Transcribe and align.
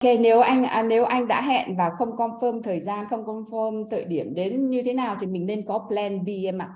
Ok, 0.00 0.10
nếu 0.20 0.40
anh 0.40 0.64
à, 0.64 0.82
nếu 0.82 1.04
anh 1.04 1.28
đã 1.28 1.42
hẹn 1.42 1.76
và 1.76 1.90
không 1.98 2.16
confirm 2.16 2.62
thời 2.62 2.80
gian, 2.80 3.06
không 3.10 3.24
confirm 3.24 3.90
thời 3.90 4.04
điểm 4.04 4.34
đến 4.34 4.70
như 4.70 4.82
thế 4.82 4.92
nào 4.92 5.16
thì 5.20 5.26
mình 5.26 5.46
nên 5.46 5.64
có 5.66 5.86
plan 5.88 6.24
B 6.24 6.28
em 6.44 6.58
ạ. 6.58 6.68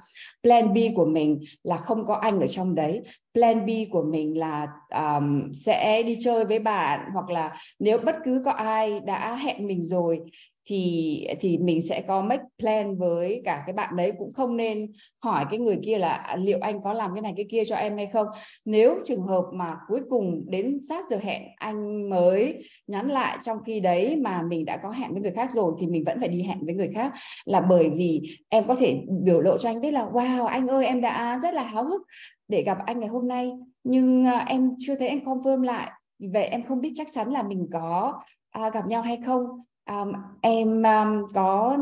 Plan 0.42 0.74
B 0.74 0.78
của 0.96 1.04
mình 1.04 1.40
là 1.62 1.76
không 1.76 2.06
có 2.06 2.14
anh 2.14 2.40
ở 2.40 2.46
trong 2.46 2.74
đấy. 2.74 3.02
Plan 3.34 3.66
B 3.66 3.70
của 3.90 4.02
mình 4.02 4.38
là 4.38 4.66
um, 4.94 5.52
sẽ 5.54 6.02
đi 6.02 6.16
chơi 6.20 6.44
với 6.44 6.58
bạn 6.58 7.00
hoặc 7.12 7.30
là 7.30 7.56
nếu 7.78 7.98
bất 7.98 8.16
cứ 8.24 8.42
có 8.44 8.50
ai 8.50 9.00
đã 9.00 9.36
hẹn 9.36 9.66
mình 9.66 9.82
rồi 9.82 10.20
thì 10.66 11.26
thì 11.40 11.58
mình 11.58 11.82
sẽ 11.82 12.02
có 12.08 12.22
make 12.22 12.44
plan 12.58 12.96
với 12.96 13.42
cả 13.44 13.62
cái 13.66 13.72
bạn 13.72 13.96
đấy 13.96 14.12
cũng 14.18 14.32
không 14.32 14.56
nên 14.56 14.92
hỏi 15.22 15.44
cái 15.50 15.58
người 15.58 15.78
kia 15.84 15.98
là 15.98 16.12
à, 16.12 16.36
liệu 16.36 16.58
anh 16.60 16.82
có 16.82 16.92
làm 16.92 17.14
cái 17.14 17.22
này 17.22 17.32
cái 17.36 17.46
kia 17.50 17.62
cho 17.64 17.76
em 17.76 17.96
hay 17.96 18.06
không? 18.12 18.26
Nếu 18.64 18.98
trường 19.04 19.22
hợp 19.22 19.44
mà 19.52 19.76
cuối 19.88 20.00
cùng 20.10 20.44
đến 20.48 20.78
sát 20.88 21.04
giờ 21.10 21.18
hẹn 21.22 21.42
anh 21.56 22.10
mới 22.10 22.58
nhắn 22.86 23.08
lại 23.08 23.38
trong 23.42 23.58
khi 23.66 23.80
đấy 23.80 24.16
mà 24.16 24.42
mình 24.42 24.64
đã 24.64 24.76
có 24.82 24.90
hẹn 24.90 25.12
với 25.12 25.22
người 25.22 25.32
khác 25.32 25.52
rồi 25.52 25.72
thì 25.78 25.86
mình 25.86 26.04
vẫn 26.06 26.20
phải 26.20 26.28
đi 26.28 26.42
hẹn 26.42 26.58
với 26.64 26.74
người 26.74 26.90
khác 26.94 27.12
là 27.44 27.60
bởi 27.60 27.90
vì 27.96 28.22
em 28.48 28.64
có 28.68 28.74
thể 28.74 29.00
biểu 29.22 29.40
lộ 29.40 29.58
cho 29.58 29.70
anh 29.70 29.80
biết 29.80 29.90
là 29.90 30.06
wow 30.12 30.44
anh 30.44 30.66
ơi 30.66 30.86
em 30.86 31.00
đã 31.00 31.38
rất 31.42 31.54
là 31.54 31.62
háo 31.62 31.84
hức 31.84 32.02
để 32.48 32.62
gặp 32.62 32.78
anh 32.86 33.00
ngày 33.00 33.08
hôm 33.08 33.28
nay 33.28 33.52
nhưng 33.84 34.24
à, 34.24 34.44
em 34.48 34.70
chưa 34.78 34.94
thấy 34.94 35.08
anh 35.08 35.24
confirm 35.24 35.62
lại 35.62 35.90
vì 36.18 36.28
vậy 36.32 36.44
em 36.44 36.62
không 36.62 36.80
biết 36.80 36.92
chắc 36.94 37.06
chắn 37.12 37.30
là 37.30 37.42
mình 37.42 37.66
có 37.72 38.20
à, 38.50 38.70
gặp 38.70 38.86
nhau 38.86 39.02
hay 39.02 39.18
không 39.26 39.46
um, 39.90 40.12
em 40.40 40.82
um, 40.82 41.32
có 41.34 41.78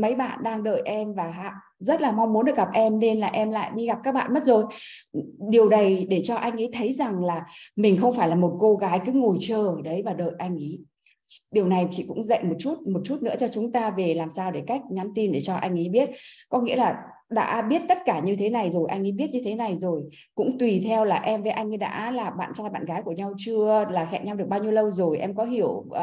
mấy 0.00 0.14
bạn 0.14 0.42
đang 0.42 0.62
đợi 0.62 0.82
em 0.84 1.14
và 1.14 1.52
rất 1.80 2.00
là 2.00 2.12
mong 2.12 2.32
muốn 2.32 2.44
được 2.44 2.56
gặp 2.56 2.68
em 2.72 2.98
nên 2.98 3.20
là 3.20 3.26
em 3.26 3.50
lại 3.50 3.70
đi 3.74 3.86
gặp 3.86 3.98
các 4.04 4.14
bạn 4.14 4.34
mất 4.34 4.44
rồi. 4.44 4.64
Điều 5.50 5.68
này 5.68 6.06
để 6.10 6.20
cho 6.24 6.36
anh 6.36 6.56
ấy 6.56 6.70
thấy 6.72 6.92
rằng 6.92 7.24
là 7.24 7.46
mình 7.76 7.96
không 8.00 8.14
phải 8.14 8.28
là 8.28 8.34
một 8.34 8.56
cô 8.60 8.76
gái 8.76 9.00
cứ 9.06 9.12
ngồi 9.12 9.36
chờ 9.40 9.66
ở 9.66 9.76
đấy 9.84 10.02
và 10.04 10.14
đợi 10.14 10.32
anh 10.38 10.56
ấy. 10.56 10.78
Điều 11.52 11.66
này 11.66 11.88
chị 11.90 12.04
cũng 12.08 12.24
dạy 12.24 12.44
một 12.44 12.54
chút 12.58 12.78
một 12.86 13.00
chút 13.04 13.22
nữa 13.22 13.34
cho 13.38 13.48
chúng 13.48 13.72
ta 13.72 13.90
về 13.90 14.14
làm 14.14 14.30
sao 14.30 14.50
để 14.50 14.62
cách 14.66 14.80
nhắn 14.90 15.08
tin 15.14 15.32
để 15.32 15.40
cho 15.40 15.54
anh 15.54 15.78
ấy 15.78 15.88
biết. 15.88 16.10
Có 16.48 16.60
nghĩa 16.60 16.76
là 16.76 16.96
đã 17.30 17.62
biết 17.62 17.82
tất 17.88 17.98
cả 18.04 18.20
như 18.20 18.36
thế 18.36 18.50
này 18.50 18.70
rồi 18.70 18.88
anh 18.88 19.02
ấy 19.02 19.12
biết 19.12 19.30
như 19.30 19.40
thế 19.44 19.54
này 19.54 19.76
rồi 19.76 20.02
cũng 20.34 20.58
tùy 20.58 20.82
theo 20.84 21.04
là 21.04 21.16
em 21.16 21.42
với 21.42 21.52
anh 21.52 21.72
ấy 21.72 21.76
đã 21.76 22.10
là 22.10 22.30
bạn 22.30 22.52
trai 22.54 22.70
bạn 22.70 22.84
gái 22.84 23.02
của 23.02 23.12
nhau 23.12 23.32
chưa 23.38 23.84
là 23.90 24.04
hẹn 24.04 24.24
nhau 24.24 24.36
được 24.36 24.48
bao 24.48 24.62
nhiêu 24.62 24.72
lâu 24.72 24.90
rồi 24.90 25.18
em 25.18 25.34
có 25.34 25.44
hiểu 25.44 25.68
uh, 25.68 25.94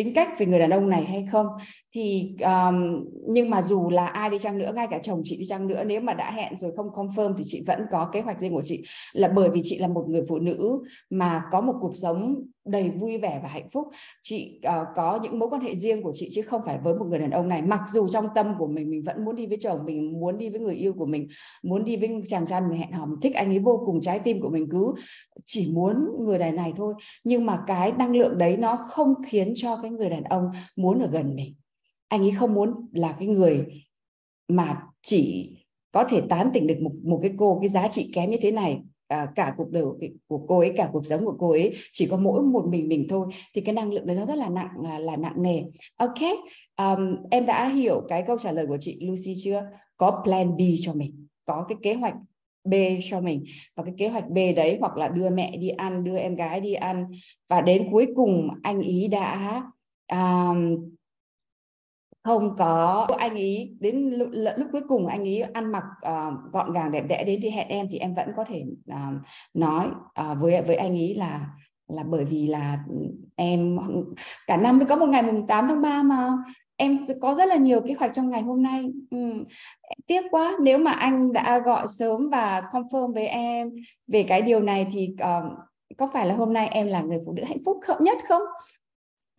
tính 0.00 0.14
cách 0.14 0.28
về 0.38 0.46
người 0.46 0.58
đàn 0.58 0.70
ông 0.70 0.88
này 0.88 1.04
hay 1.04 1.26
không? 1.32 1.46
Thì 1.94 2.34
um, 2.42 3.04
nhưng 3.28 3.50
mà 3.50 3.62
dù 3.62 3.90
là 3.90 4.06
ai 4.06 4.30
đi 4.30 4.38
chăng 4.38 4.58
nữa 4.58 4.72
ngay 4.74 4.86
cả 4.90 4.98
chồng 5.02 5.20
chị 5.24 5.36
đi 5.36 5.44
chăng 5.46 5.66
nữa 5.66 5.84
nếu 5.86 6.00
mà 6.00 6.14
đã 6.14 6.30
hẹn 6.30 6.56
rồi 6.56 6.72
không 6.76 6.86
confirm 6.86 7.34
thì 7.38 7.44
chị 7.46 7.62
vẫn 7.66 7.80
có 7.90 8.08
kế 8.12 8.20
hoạch 8.20 8.40
riêng 8.40 8.52
của 8.52 8.62
chị. 8.64 8.82
Là 9.12 9.28
bởi 9.28 9.50
vì 9.50 9.60
chị 9.62 9.78
là 9.78 9.88
một 9.88 10.04
người 10.08 10.22
phụ 10.28 10.38
nữ 10.38 10.82
mà 11.10 11.42
có 11.52 11.60
một 11.60 11.74
cuộc 11.80 11.96
sống 11.96 12.44
đầy 12.64 12.90
vui 12.90 13.18
vẻ 13.18 13.40
và 13.42 13.48
hạnh 13.48 13.68
phúc 13.72 13.86
chị 14.22 14.60
uh, 14.68 14.86
có 14.96 15.18
những 15.22 15.38
mối 15.38 15.48
quan 15.48 15.62
hệ 15.62 15.74
riêng 15.74 16.02
của 16.02 16.12
chị 16.14 16.28
chứ 16.32 16.42
không 16.42 16.60
phải 16.66 16.78
với 16.84 16.94
một 16.94 17.04
người 17.08 17.18
đàn 17.18 17.30
ông 17.30 17.48
này. 17.48 17.62
Mặc 17.62 17.80
dù 17.88 18.08
trong 18.08 18.26
tâm 18.34 18.54
của 18.58 18.66
mình 18.66 18.90
mình 18.90 19.02
vẫn 19.02 19.24
muốn 19.24 19.36
đi 19.36 19.46
với 19.46 19.58
chồng 19.60 19.78
mình 19.84 20.20
muốn 20.20 20.38
đi 20.38 20.50
với 20.50 20.60
người 20.60 20.74
yêu 20.74 20.92
của 20.92 21.06
mình 21.06 21.28
muốn 21.62 21.84
đi 21.84 21.96
với 21.96 22.10
chàng 22.26 22.46
trai 22.46 22.60
mình 22.60 22.78
hẹn 22.78 22.92
hò 22.92 23.06
mình 23.06 23.20
thích 23.22 23.34
anh 23.34 23.48
ấy 23.48 23.58
vô 23.58 23.82
cùng 23.86 24.00
trái 24.00 24.18
tim 24.18 24.40
của 24.40 24.50
mình 24.50 24.66
cứ 24.70 24.94
chỉ 25.44 25.72
muốn 25.74 25.94
người 26.20 26.38
đàn 26.38 26.56
này 26.56 26.72
thôi. 26.76 26.94
Nhưng 27.24 27.46
mà 27.46 27.62
cái 27.66 27.92
năng 27.98 28.16
lượng 28.16 28.38
đấy 28.38 28.56
nó 28.56 28.76
không 28.76 29.14
khiến 29.26 29.52
cho 29.56 29.76
cái 29.82 29.89
người 29.96 30.10
đàn 30.10 30.24
ông 30.24 30.50
muốn 30.76 31.00
ở 31.00 31.06
gần 31.06 31.36
mình. 31.36 31.54
Anh 32.08 32.20
ấy 32.20 32.30
không 32.30 32.54
muốn 32.54 32.88
là 32.92 33.16
cái 33.18 33.28
người 33.28 33.66
mà 34.48 34.82
chỉ 35.02 35.52
có 35.92 36.04
thể 36.04 36.20
tán 36.28 36.50
tỉnh 36.54 36.66
được 36.66 36.80
một 36.80 36.92
một 37.04 37.18
cái 37.22 37.32
cô 37.38 37.58
cái 37.60 37.68
giá 37.68 37.88
trị 37.88 38.10
kém 38.14 38.30
như 38.30 38.36
thế 38.40 38.50
này. 38.50 38.80
À, 39.08 39.32
cả 39.34 39.54
cuộc 39.56 39.70
đời 39.70 39.84
của 40.26 40.38
cô 40.48 40.58
ấy 40.58 40.72
cả 40.76 40.90
cuộc 40.92 41.06
sống 41.06 41.24
của 41.24 41.36
cô 41.38 41.50
ấy 41.50 41.72
chỉ 41.92 42.06
có 42.06 42.16
mỗi 42.16 42.42
một 42.42 42.66
mình 42.68 42.88
mình 42.88 43.06
thôi 43.08 43.26
thì 43.54 43.60
cái 43.60 43.74
năng 43.74 43.92
lượng 43.92 44.06
đấy 44.06 44.16
nó 44.16 44.26
rất 44.26 44.34
là 44.34 44.48
nặng 44.48 44.70
là, 44.82 44.98
là 44.98 45.16
nặng 45.16 45.42
nề. 45.42 45.62
Ok 45.96 46.18
um, 46.76 47.16
em 47.30 47.46
đã 47.46 47.68
hiểu 47.68 48.02
cái 48.08 48.24
câu 48.26 48.38
trả 48.38 48.52
lời 48.52 48.66
của 48.66 48.76
chị 48.80 48.98
Lucy 49.00 49.34
chưa? 49.44 49.62
Có 49.96 50.22
plan 50.24 50.56
B 50.56 50.60
cho 50.80 50.94
mình 50.94 51.26
có 51.44 51.64
cái 51.68 51.78
kế 51.82 51.94
hoạch 51.94 52.14
B 52.64 52.74
cho 53.10 53.20
mình. 53.20 53.44
Và 53.76 53.84
cái 53.84 53.94
kế 53.98 54.08
hoạch 54.08 54.28
B 54.28 54.36
đấy 54.56 54.76
hoặc 54.80 54.96
là 54.96 55.08
đưa 55.08 55.30
mẹ 55.30 55.56
đi 55.56 55.68
ăn 55.68 56.04
đưa 56.04 56.16
em 56.16 56.36
gái 56.36 56.60
đi 56.60 56.72
ăn. 56.72 57.06
Và 57.48 57.60
đến 57.60 57.88
cuối 57.92 58.06
cùng 58.16 58.48
anh 58.62 58.80
ý 58.80 59.08
đã 59.08 59.62
um, 60.12 60.90
không 62.24 62.56
có 62.58 63.06
anh 63.18 63.34
ý 63.34 63.70
đến 63.80 64.10
lúc, 64.10 64.28
lúc 64.32 64.68
cuối 64.72 64.82
cùng 64.88 65.06
anh 65.06 65.24
ý 65.24 65.40
ăn 65.40 65.72
mặc 65.72 65.84
uh, 66.06 66.52
gọn 66.52 66.72
gàng 66.72 66.90
đẹp 66.90 67.04
đẽ 67.08 67.24
đến 67.24 67.40
thì 67.42 67.50
hẹn 67.50 67.68
em 67.68 67.86
thì 67.90 67.98
em 67.98 68.14
vẫn 68.14 68.28
có 68.36 68.44
thể 68.44 68.64
uh, 68.92 69.22
nói 69.54 69.86
uh, 70.20 70.38
với 70.40 70.62
với 70.62 70.76
anh 70.76 70.94
ý 70.94 71.14
là 71.14 71.46
là 71.88 72.02
bởi 72.02 72.24
vì 72.24 72.46
là 72.46 72.78
ừ, 72.88 72.94
em 73.36 73.78
cả 74.46 74.56
năm 74.56 74.78
mới 74.78 74.86
có 74.86 74.96
một 74.96 75.06
ngày 75.06 75.22
mùng 75.22 75.46
8 75.46 75.68
tháng 75.68 75.82
3 75.82 76.02
mà 76.02 76.30
em 76.76 76.98
có 77.20 77.34
rất 77.34 77.48
là 77.48 77.56
nhiều 77.56 77.80
kế 77.80 77.94
hoạch 77.94 78.12
trong 78.14 78.30
ngày 78.30 78.42
hôm 78.42 78.62
nay 78.62 78.92
ừ. 79.10 79.44
tiếc 80.06 80.22
quá 80.30 80.56
nếu 80.60 80.78
mà 80.78 80.92
anh 80.92 81.32
đã 81.32 81.58
gọi 81.58 81.86
sớm 81.88 82.30
và 82.30 82.62
confirm 82.72 83.14
với 83.14 83.26
em 83.26 83.70
về 84.06 84.22
cái 84.22 84.42
điều 84.42 84.60
này 84.60 84.86
thì 84.92 85.14
uh, 85.22 85.58
có 85.96 86.10
phải 86.12 86.26
là 86.26 86.34
hôm 86.34 86.52
nay 86.52 86.68
em 86.68 86.86
là 86.86 87.02
người 87.02 87.18
phụ 87.26 87.32
nữ 87.32 87.44
hạnh 87.44 87.64
phúc 87.64 87.78
nhất 88.00 88.18
không 88.28 88.42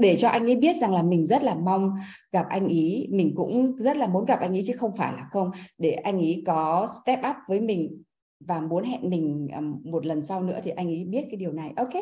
để 0.01 0.15
cho 0.15 0.29
anh 0.29 0.45
ấy 0.45 0.55
biết 0.55 0.75
rằng 0.77 0.93
là 0.93 1.03
mình 1.03 1.25
rất 1.25 1.43
là 1.43 1.55
mong 1.55 1.91
gặp 2.31 2.45
anh 2.49 2.67
ý 2.67 3.07
mình 3.11 3.33
cũng 3.35 3.75
rất 3.77 3.97
là 3.97 4.07
muốn 4.07 4.25
gặp 4.25 4.39
anh 4.39 4.53
ý 4.53 4.61
chứ 4.67 4.73
không 4.77 4.91
phải 4.97 5.13
là 5.13 5.27
không. 5.31 5.51
Để 5.77 5.91
anh 5.91 6.19
ý 6.19 6.43
có 6.47 6.87
step 7.03 7.19
up 7.29 7.35
với 7.47 7.59
mình 7.59 8.03
và 8.39 8.61
muốn 8.61 8.83
hẹn 8.83 9.09
mình 9.09 9.47
một 9.83 10.05
lần 10.05 10.23
sau 10.23 10.43
nữa 10.43 10.59
thì 10.63 10.71
anh 10.71 10.87
ấy 10.87 11.05
biết 11.09 11.25
cái 11.29 11.37
điều 11.37 11.51
này. 11.51 11.71
Ok? 11.75 11.93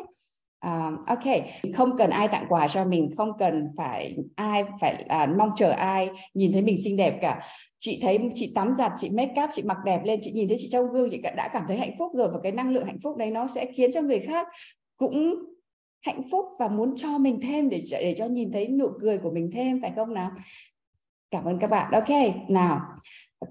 Uh, 0.67 1.07
ok, 1.07 1.43
không 1.73 1.97
cần 1.97 2.09
ai 2.09 2.27
tặng 2.27 2.45
quà 2.49 2.67
cho 2.67 2.85
mình, 2.85 3.09
không 3.17 3.31
cần 3.39 3.67
phải 3.77 4.17
ai 4.35 4.63
phải 4.81 5.05
uh, 5.05 5.37
mong 5.37 5.49
chờ 5.55 5.69
ai 5.69 6.09
nhìn 6.33 6.51
thấy 6.51 6.61
mình 6.61 6.81
xinh 6.83 6.97
đẹp 6.97 7.17
cả. 7.21 7.41
Chị 7.79 7.99
thấy 8.01 8.19
chị 8.33 8.51
tắm 8.55 8.75
giặt, 8.75 8.91
chị 8.97 9.09
make 9.09 9.43
up, 9.43 9.49
chị 9.53 9.63
mặc 9.63 9.77
đẹp 9.85 10.01
lên, 10.03 10.19
chị 10.23 10.31
nhìn 10.31 10.47
thấy 10.47 10.57
chị 10.59 10.67
trong 10.71 10.91
gương, 10.91 11.09
chị 11.11 11.21
đã 11.21 11.49
cảm 11.53 11.63
thấy 11.67 11.77
hạnh 11.77 11.95
phúc 11.99 12.11
rồi 12.15 12.29
và 12.31 12.39
cái 12.43 12.51
năng 12.51 12.69
lượng 12.69 12.85
hạnh 12.85 12.99
phúc 13.03 13.17
đấy 13.17 13.31
nó 13.31 13.47
sẽ 13.47 13.65
khiến 13.65 13.91
cho 13.91 14.01
người 14.01 14.19
khác 14.19 14.47
cũng 14.97 15.35
hạnh 16.01 16.21
phúc 16.31 16.45
và 16.59 16.67
muốn 16.67 16.95
cho 16.95 17.17
mình 17.17 17.39
thêm 17.41 17.69
để 17.69 17.79
để 17.91 18.15
cho 18.17 18.25
nhìn 18.25 18.51
thấy 18.51 18.67
nụ 18.67 18.87
cười 19.01 19.17
của 19.17 19.31
mình 19.31 19.49
thêm 19.53 19.81
phải 19.81 19.91
không 19.95 20.13
nào? 20.13 20.31
Cảm 21.31 21.45
ơn 21.45 21.59
các 21.59 21.69
bạn. 21.69 21.91
Ok 21.91 22.09
nào 22.49 22.81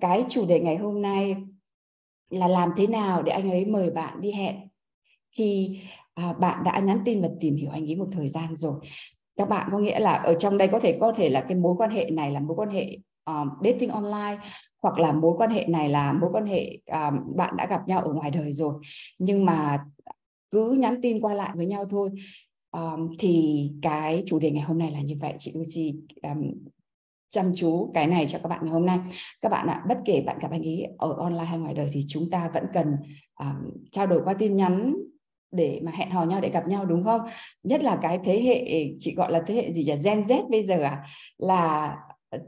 cái 0.01 0.25
chủ 0.29 0.47
đề 0.47 0.61
ngày 0.61 0.77
hôm 0.77 1.03
nay 1.03 1.37
là 2.31 2.49
làm 2.49 2.71
thế 2.77 2.87
nào 2.87 3.23
để 3.23 3.33
anh 3.33 3.51
ấy 3.51 3.67
mời 3.67 3.91
bạn 3.91 4.21
đi 4.21 4.33
hẹn? 4.33 4.57
Khi 5.37 5.81
à, 6.15 6.33
bạn 6.33 6.65
đã 6.65 6.79
nhắn 6.79 7.03
tin 7.05 7.23
và 7.23 7.29
tìm 7.41 7.57
hiểu 7.57 7.71
anh 7.71 7.87
ấy 7.91 7.97
một 7.97 8.09
thời 8.13 8.29
gian 8.29 8.57
rồi. 8.57 8.75
Các 9.37 9.49
bạn 9.49 9.69
có 9.73 9.79
nghĩa 9.79 9.99
là 9.99 10.13
ở 10.13 10.35
trong 10.35 10.59
đây 10.59 10.69
có 10.69 10.81
thể 10.81 10.99
có 11.01 11.13
thể 11.13 11.29
là 11.29 11.41
cái 11.41 11.57
mối 11.57 11.75
quan 11.79 11.91
hệ 11.91 12.11
này 12.11 12.31
là 12.31 12.41
mối 12.41 12.57
quan 12.57 12.71
hệ 12.71 12.99
um, 13.25 13.49
dating 13.65 13.91
online 13.91 14.39
hoặc 14.83 14.99
là 14.99 15.13
mối 15.13 15.35
quan 15.39 15.51
hệ 15.51 15.67
này 15.69 15.89
là 15.89 16.13
mối 16.13 16.31
quan 16.33 16.47
hệ 16.47 16.79
um, 16.87 17.37
bạn 17.37 17.57
đã 17.57 17.67
gặp 17.67 17.81
nhau 17.89 18.01
ở 18.01 18.13
ngoài 18.13 18.31
đời 18.31 18.53
rồi. 18.53 18.75
Nhưng 19.19 19.45
mà 19.45 19.85
cứ 20.51 20.73
nhắn 20.73 20.99
tin 21.03 21.21
qua 21.21 21.35
lại 21.35 21.51
với 21.55 21.67
nhau 21.67 21.87
thôi. 21.91 22.11
Um, 22.71 23.17
thì 23.19 23.65
cái 23.83 24.23
chủ 24.27 24.39
đề 24.39 24.51
ngày 24.51 24.63
hôm 24.63 24.79
nay 24.79 24.91
là 24.91 25.01
như 25.01 25.15
vậy. 25.21 25.35
Chị 25.39 25.53
Lucy 25.55 25.95
um, 26.23 26.51
chăm 27.29 27.53
chú 27.55 27.91
cái 27.95 28.07
này 28.07 28.27
cho 28.27 28.39
các 28.39 28.49
bạn 28.49 28.61
ngày 28.63 28.73
hôm 28.73 28.87
nay. 28.87 28.99
Các 29.43 29.49
bạn 29.49 29.67
ạ 29.67 29.85
bất 29.89 29.99
kể 30.05 30.23
bạn 30.27 30.39
gặp 30.39 30.51
anh 30.51 30.63
ấy 30.63 30.87
ở 30.99 31.15
online 31.19 31.45
hay 31.45 31.59
ngoài 31.59 31.75
đời 31.75 31.89
thì 31.93 32.05
chúng 32.09 32.31
ta 32.31 32.51
vẫn 32.55 32.65
cần 32.75 32.87
um, 33.41 33.71
trao 33.93 34.07
đổi 34.07 34.21
qua 34.25 34.35
tin 34.35 34.57
nhắn 34.57 34.95
để 35.51 35.81
mà 35.85 35.93
hẹn 35.93 36.11
hò 36.11 36.25
nhau 36.25 36.41
để 36.41 36.51
gặp 36.51 36.69
nhau 36.69 36.85
đúng 36.85 37.05
không? 37.05 37.21
Nhất 37.63 37.83
là 37.83 37.99
cái 38.03 38.19
thế 38.25 38.43
hệ 38.43 38.89
chị 38.99 39.15
gọi 39.15 39.33
là 39.33 39.43
thế 39.47 39.55
hệ 39.55 39.73
gì 39.73 39.85
nhỉ? 39.85 39.95
Gen 40.05 40.21
Z 40.21 40.51
bây 40.51 40.63
giờ 40.63 40.83
à 40.83 41.07
là 41.39 41.97
ờ, 42.29 42.39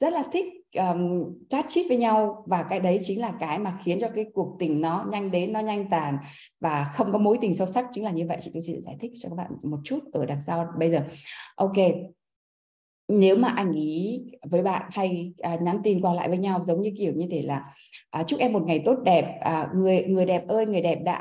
rất 0.00 0.12
là 0.12 0.22
thích 0.32 0.59
um, 0.76 1.24
chat 1.48 1.64
chít 1.68 1.86
với 1.88 1.96
nhau 1.96 2.44
và 2.46 2.62
cái 2.62 2.80
đấy 2.80 2.98
chính 3.02 3.20
là 3.20 3.32
cái 3.40 3.58
mà 3.58 3.78
khiến 3.84 3.98
cho 4.00 4.08
cái 4.14 4.24
cuộc 4.34 4.56
tình 4.58 4.80
nó 4.80 5.06
nhanh 5.10 5.30
đến 5.30 5.52
nó 5.52 5.60
nhanh 5.60 5.90
tàn 5.90 6.18
và 6.60 6.90
không 6.94 7.12
có 7.12 7.18
mối 7.18 7.38
tình 7.40 7.54
sâu 7.54 7.66
sắc 7.66 7.86
chính 7.92 8.04
là 8.04 8.10
như 8.10 8.26
vậy. 8.28 8.36
Chị 8.40 8.50
tôi 8.54 8.62
sẽ 8.62 8.72
giải 8.80 8.96
thích 9.00 9.12
cho 9.16 9.28
các 9.28 9.34
bạn 9.34 9.50
một 9.62 9.78
chút 9.84 9.98
ở 10.12 10.26
đằng 10.26 10.42
sau 10.42 10.66
bây 10.78 10.90
giờ? 10.90 11.00
Ok. 11.56 11.76
Nếu 13.08 13.36
mà 13.36 13.48
anh 13.48 13.72
ý 13.72 14.24
với 14.50 14.62
bạn 14.62 14.82
hay 14.90 15.32
à, 15.38 15.56
nhắn 15.62 15.80
tin 15.84 16.00
qua 16.00 16.14
lại 16.14 16.28
với 16.28 16.38
nhau 16.38 16.64
giống 16.66 16.82
như 16.82 16.90
kiểu 16.98 17.12
như 17.16 17.26
thế 17.30 17.42
là 17.42 17.64
à, 18.10 18.22
chúc 18.22 18.40
em 18.40 18.52
một 18.52 18.62
ngày 18.66 18.82
tốt 18.84 18.98
đẹp 19.04 19.38
à, 19.40 19.68
người 19.74 20.04
người 20.04 20.26
đẹp 20.26 20.48
ơi 20.48 20.66
người 20.66 20.82
đẹp 20.82 20.98
đã 21.04 21.16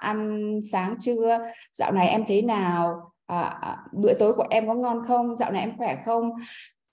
ăn 0.00 0.40
sáng 0.72 0.96
chưa? 1.00 1.38
Dạo 1.72 1.92
này 1.92 2.08
em 2.08 2.24
thế 2.28 2.42
nào? 2.42 3.10
À, 3.26 3.40
à 3.40 3.76
bữa 3.92 4.14
tối 4.14 4.32
của 4.32 4.46
em 4.50 4.68
có 4.68 4.74
ngon 4.74 5.02
không? 5.06 5.36
Dạo 5.36 5.52
này 5.52 5.60
em 5.60 5.76
khỏe 5.76 5.96
không? 6.04 6.30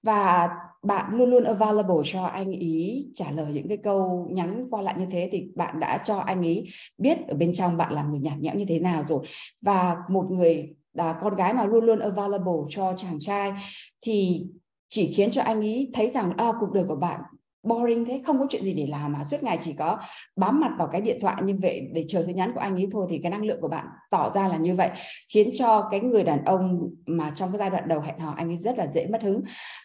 Và 0.03 0.50
bạn 0.83 1.15
luôn 1.15 1.30
luôn 1.30 1.44
available 1.44 1.95
cho 2.06 2.24
anh 2.24 2.51
ý 2.51 3.07
trả 3.13 3.31
lời 3.31 3.51
những 3.53 3.68
cái 3.68 3.77
câu 3.77 4.27
nhắn 4.31 4.68
qua 4.69 4.81
lại 4.81 4.95
như 5.00 5.06
thế 5.12 5.30
thì 5.31 5.48
bạn 5.56 5.80
đã 5.80 6.01
cho 6.03 6.18
anh 6.18 6.42
ý 6.42 6.65
biết 6.98 7.27
ở 7.27 7.36
bên 7.36 7.53
trong 7.53 7.77
bạn 7.77 7.94
là 7.94 8.03
người 8.03 8.19
nhạt 8.19 8.39
nhẽo 8.39 8.56
như 8.56 8.65
thế 8.68 8.80
nào 8.80 9.03
rồi. 9.03 9.25
Và 9.62 9.98
một 10.09 10.27
người 10.31 10.75
là 10.94 11.13
con 11.13 11.36
gái 11.36 11.53
mà 11.53 11.65
luôn 11.65 11.86
luôn 11.86 12.00
available 12.00 12.62
cho 12.69 12.94
chàng 12.98 13.19
trai 13.19 13.53
thì 14.01 14.48
chỉ 14.89 15.13
khiến 15.13 15.31
cho 15.31 15.42
anh 15.42 15.62
ý 15.62 15.89
thấy 15.94 16.09
rằng 16.09 16.33
à, 16.38 16.51
cuộc 16.59 16.71
đời 16.71 16.83
của 16.88 16.95
bạn 16.95 17.21
boring 17.63 18.06
thế, 18.06 18.22
không 18.25 18.40
có 18.40 18.46
chuyện 18.50 18.66
gì 18.66 18.74
để 18.74 18.88
làm 18.88 19.13
mà. 19.13 19.24
Suốt 19.24 19.38
ngày 19.44 19.58
chỉ 19.62 19.74
có 19.74 20.00
bám 20.36 20.60
mặt 20.60 20.72
vào 20.78 20.88
cái 20.92 21.02
điện 21.02 21.18
thoại 21.22 21.44
như 21.44 21.58
vậy 21.62 21.90
để 21.94 22.06
chờ 22.08 22.24
tin 22.28 22.36
nhắn 22.36 22.52
của 22.54 22.60
anh 22.60 22.75
ấy 22.75 22.88
thôi 22.92 23.08
thì 23.10 23.19
cái 23.24 23.31
năng 23.31 23.46
lượng 23.46 23.62
của 23.62 23.68
bạn 23.68 23.86
tỏ 24.10 24.31
ra 24.36 24.48
là 24.48 24.58
như 24.58 24.75
vậy, 24.75 24.90
khiến 25.34 25.50
cho 25.54 25.88
cái 25.92 26.00
người 26.00 26.24
đàn 26.24 26.46
ông 26.46 26.90
mà 27.06 27.31
trong 27.36 27.52
cái 27.52 27.60
giai 27.60 27.69
đoạn 27.69 27.88
đầu 27.88 28.00
hẹn 28.00 28.19
hò 28.19 28.31
anh 28.31 28.50
ấy 28.50 28.58
rất 28.58 28.78
là 28.78 28.88
dễ 28.88 29.08
mất 29.08 29.22
hứng. 29.22 29.42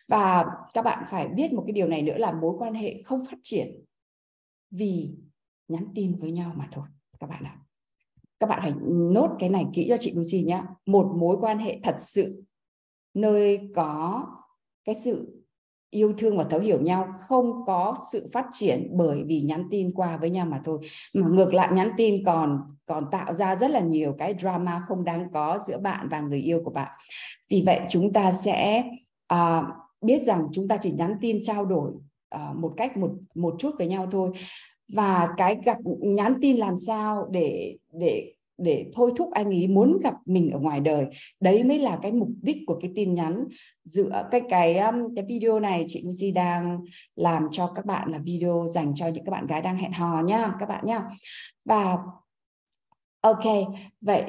Và 0.08 0.44
các 0.75 0.82
bạn 0.82 1.05
phải 1.11 1.28
biết 1.28 1.52
một 1.52 1.64
cái 1.67 1.73
điều 1.73 1.88
này 1.88 2.02
nữa 2.02 2.17
là 2.17 2.32
mối 2.32 2.55
quan 2.58 2.75
hệ 2.75 3.02
không 3.05 3.25
phát 3.25 3.37
triển 3.43 3.69
vì 4.70 5.14
nhắn 5.69 5.84
tin 5.94 6.19
với 6.19 6.31
nhau 6.31 6.52
mà 6.56 6.69
thôi, 6.73 6.84
các 7.20 7.31
bạn 7.31 7.44
ạ. 7.44 7.58
Các 8.40 8.49
bạn 8.49 8.61
hãy 8.62 8.73
nốt 8.88 9.37
cái 9.38 9.49
này 9.49 9.67
kỹ 9.75 9.87
cho 9.88 9.96
chị 9.96 10.12
Lucy 10.14 10.43
nhé 10.43 10.62
một 10.87 11.12
mối 11.17 11.37
quan 11.40 11.58
hệ 11.58 11.81
thật 11.82 11.94
sự 11.99 12.43
nơi 13.14 13.70
có 13.75 14.26
cái 14.84 14.94
sự 14.94 15.43
yêu 15.90 16.12
thương 16.18 16.36
và 16.36 16.44
thấu 16.44 16.60
hiểu 16.60 16.80
nhau 16.80 17.08
không 17.18 17.64
có 17.66 17.96
sự 18.12 18.28
phát 18.32 18.46
triển 18.52 18.88
bởi 18.92 19.22
vì 19.26 19.40
nhắn 19.40 19.68
tin 19.70 19.92
qua 19.94 20.16
với 20.16 20.30
nhau 20.30 20.46
mà 20.46 20.60
thôi. 20.64 20.78
Mà 21.14 21.28
ngược 21.28 21.54
lại 21.54 21.68
nhắn 21.72 21.90
tin 21.96 22.24
còn 22.24 22.60
còn 22.86 23.04
tạo 23.10 23.32
ra 23.32 23.56
rất 23.56 23.70
là 23.70 23.80
nhiều 23.80 24.14
cái 24.18 24.34
drama 24.38 24.82
không 24.88 25.04
đáng 25.04 25.28
có 25.32 25.58
giữa 25.66 25.78
bạn 25.78 26.08
và 26.08 26.20
người 26.20 26.40
yêu 26.40 26.60
của 26.64 26.70
bạn. 26.70 26.88
Vì 27.48 27.62
vậy 27.66 27.80
chúng 27.88 28.12
ta 28.12 28.32
sẽ 28.32 28.84
uh, 29.34 29.64
biết 30.00 30.22
rằng 30.22 30.46
chúng 30.52 30.68
ta 30.68 30.76
chỉ 30.80 30.92
nhắn 30.92 31.16
tin 31.20 31.38
trao 31.42 31.64
đổi 31.64 31.90
uh, 32.34 32.56
một 32.56 32.72
cách 32.76 32.96
một 32.96 33.10
một 33.34 33.54
chút 33.58 33.70
với 33.78 33.86
nhau 33.86 34.08
thôi. 34.10 34.30
Và 34.88 35.28
cái 35.36 35.56
gặp 35.64 35.78
nhắn 36.00 36.34
tin 36.40 36.56
làm 36.56 36.76
sao 36.76 37.28
để 37.30 37.76
để 37.92 38.32
để 38.58 38.90
thôi 38.94 39.12
thúc 39.16 39.30
anh 39.32 39.46
ấy 39.46 39.68
muốn 39.68 39.98
gặp 40.02 40.14
mình 40.26 40.50
ở 40.50 40.58
ngoài 40.58 40.80
đời. 40.80 41.06
Đấy 41.40 41.64
mới 41.64 41.78
là 41.78 41.98
cái 42.02 42.12
mục 42.12 42.28
đích 42.42 42.56
của 42.66 42.78
cái 42.80 42.90
tin 42.94 43.14
nhắn 43.14 43.44
giữa 43.84 44.28
cái 44.30 44.40
cái 44.48 44.78
um, 44.78 45.14
cái 45.16 45.24
video 45.28 45.60
này. 45.60 45.84
Chị 45.88 46.02
Lucy 46.04 46.30
đang 46.30 46.80
làm 47.16 47.48
cho 47.52 47.72
các 47.74 47.86
bạn 47.86 48.10
là 48.10 48.18
video 48.18 48.66
dành 48.70 48.94
cho 48.94 49.06
những 49.06 49.24
các 49.24 49.30
bạn 49.30 49.46
gái 49.46 49.62
đang 49.62 49.76
hẹn 49.76 49.92
hò 49.92 50.22
nha, 50.22 50.54
các 50.60 50.68
bạn 50.68 50.86
nhá 50.86 51.02
và, 51.64 51.98
ok, 53.20 53.44
vậy 54.00 54.24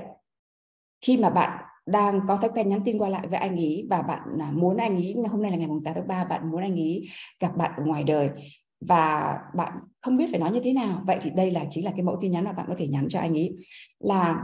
khi 1.01 1.17
mà 1.17 1.29
bạn 1.29 1.63
đang 1.85 2.21
có 2.27 2.37
thói 2.37 2.49
quen 2.53 2.69
nhắn 2.69 2.81
tin 2.85 2.97
qua 2.97 3.09
lại 3.09 3.27
với 3.27 3.39
anh 3.39 3.55
ấy 3.55 3.87
và 3.89 4.01
bạn 4.01 4.21
à, 4.41 4.51
muốn 4.53 4.77
anh 4.77 4.95
ấy, 4.95 5.15
hôm 5.29 5.41
nay 5.41 5.51
là 5.51 5.57
ngày 5.57 5.67
8 5.85 5.93
tháng 5.95 6.07
3 6.07 6.23
bạn 6.23 6.51
muốn 6.51 6.61
anh 6.61 6.75
ấy 6.75 7.07
gặp 7.39 7.57
bạn 7.57 7.71
ở 7.77 7.83
ngoài 7.85 8.03
đời 8.03 8.29
và 8.79 9.37
bạn 9.55 9.73
không 10.01 10.17
biết 10.17 10.25
phải 10.31 10.39
nói 10.39 10.51
như 10.51 10.59
thế 10.63 10.73
nào. 10.73 11.03
Vậy 11.07 11.17
thì 11.21 11.29
đây 11.29 11.51
là 11.51 11.65
chính 11.69 11.85
là 11.85 11.91
cái 11.91 12.03
mẫu 12.03 12.17
tin 12.21 12.31
nhắn 12.31 12.43
mà 12.43 12.51
bạn 12.51 12.65
có 12.69 12.75
thể 12.77 12.87
nhắn 12.87 13.07
cho 13.09 13.19
anh 13.19 13.37
ấy 13.37 13.55
là 13.99 14.43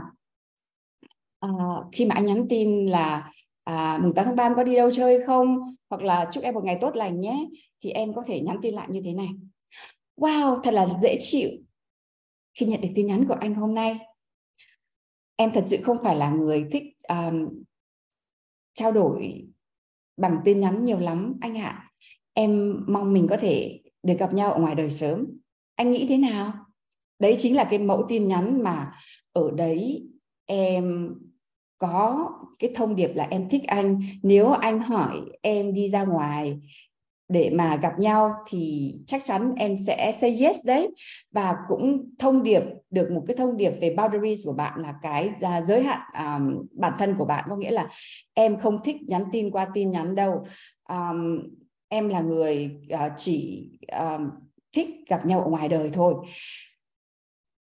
uh, 1.46 1.84
khi 1.92 2.06
mà 2.06 2.14
anh 2.14 2.26
nhắn 2.26 2.46
tin 2.48 2.86
là 2.86 3.30
à, 3.64 3.98
mùng 4.02 4.14
8 4.14 4.24
tháng 4.24 4.36
3 4.36 4.44
em 4.44 4.54
có 4.56 4.64
đi 4.64 4.76
đâu 4.76 4.90
chơi 4.90 5.20
không? 5.26 5.58
Hoặc 5.90 6.02
là 6.02 6.28
chúc 6.32 6.44
em 6.44 6.54
một 6.54 6.64
ngày 6.64 6.78
tốt 6.80 6.96
lành 6.96 7.20
nhé. 7.20 7.46
Thì 7.80 7.90
em 7.90 8.14
có 8.14 8.24
thể 8.26 8.40
nhắn 8.40 8.56
tin 8.62 8.74
lại 8.74 8.88
như 8.90 9.00
thế 9.04 9.12
này. 9.12 9.28
Wow 10.16 10.60
thật 10.62 10.74
là 10.74 10.88
dễ 11.02 11.16
chịu 11.20 11.50
khi 12.54 12.66
nhận 12.66 12.80
được 12.80 12.88
tin 12.94 13.06
nhắn 13.06 13.24
của 13.28 13.34
anh 13.34 13.54
hôm 13.54 13.74
nay. 13.74 13.98
Em 15.36 15.52
thật 15.52 15.62
sự 15.66 15.76
không 15.82 15.96
phải 16.04 16.16
là 16.16 16.30
người 16.30 16.66
thích 16.72 16.82
um, 17.08 17.62
trao 18.74 18.92
đổi 18.92 19.46
bằng 20.16 20.38
tin 20.44 20.60
nhắn 20.60 20.84
nhiều 20.84 20.98
lắm 20.98 21.34
anh 21.40 21.58
ạ. 21.58 21.90
Em 22.32 22.84
mong 22.88 23.12
mình 23.12 23.26
có 23.30 23.36
thể 23.36 23.80
để 24.04 24.14
gặp 24.14 24.34
nhau 24.34 24.52
ở 24.52 24.60
ngoài 24.60 24.74
đời 24.74 24.90
sớm. 24.90 25.26
Anh 25.76 25.90
nghĩ 25.90 26.06
thế 26.08 26.18
nào? 26.18 26.52
Đấy 27.18 27.34
chính 27.38 27.56
là 27.56 27.64
cái 27.64 27.78
mẫu 27.78 28.04
tin 28.08 28.28
nhắn 28.28 28.62
mà 28.62 28.92
ở 29.32 29.50
đấy 29.56 30.06
em 30.46 31.14
có 31.78 32.30
cái 32.58 32.70
thông 32.74 32.96
điệp 32.96 33.10
là 33.14 33.26
em 33.30 33.48
thích 33.48 33.62
anh. 33.66 34.00
Nếu 34.22 34.50
anh 34.50 34.80
hỏi 34.80 35.20
em 35.42 35.74
đi 35.74 35.88
ra 35.88 36.04
ngoài 36.04 36.60
để 37.28 37.50
mà 37.54 37.76
gặp 37.76 37.98
nhau 37.98 38.32
thì 38.48 38.94
chắc 39.06 39.24
chắn 39.24 39.54
em 39.56 39.76
sẽ 39.76 40.12
say 40.20 40.38
yes 40.40 40.66
đấy. 40.66 40.94
Và 41.32 41.56
cũng 41.68 42.10
thông 42.18 42.42
điệp 42.42 42.62
được 42.90 43.10
một 43.10 43.24
cái 43.26 43.36
thông 43.36 43.56
điệp 43.56 43.72
về 43.80 43.94
boundaries 43.96 44.46
của 44.46 44.52
bạn 44.52 44.82
là 44.82 44.94
cái 45.02 45.32
giới 45.64 45.82
hạn 45.82 46.00
um, 46.14 46.66
bản 46.72 46.92
thân 46.98 47.14
của 47.18 47.24
bạn. 47.24 47.44
Có 47.48 47.56
nghĩa 47.56 47.70
là 47.70 47.88
em 48.34 48.58
không 48.58 48.78
thích 48.84 48.96
nhắn 49.06 49.24
tin 49.32 49.50
qua 49.50 49.66
tin 49.74 49.90
nhắn 49.90 50.14
đâu. 50.14 50.44
Um, 50.88 51.40
em 51.88 52.08
là 52.08 52.20
người 52.20 52.76
uh, 52.94 53.12
chỉ 53.16 53.68
uh, 53.96 54.20
thích 54.72 54.88
gặp 55.08 55.26
nhau 55.26 55.40
ở 55.40 55.50
ngoài 55.50 55.68
đời 55.68 55.90
thôi. 55.92 56.14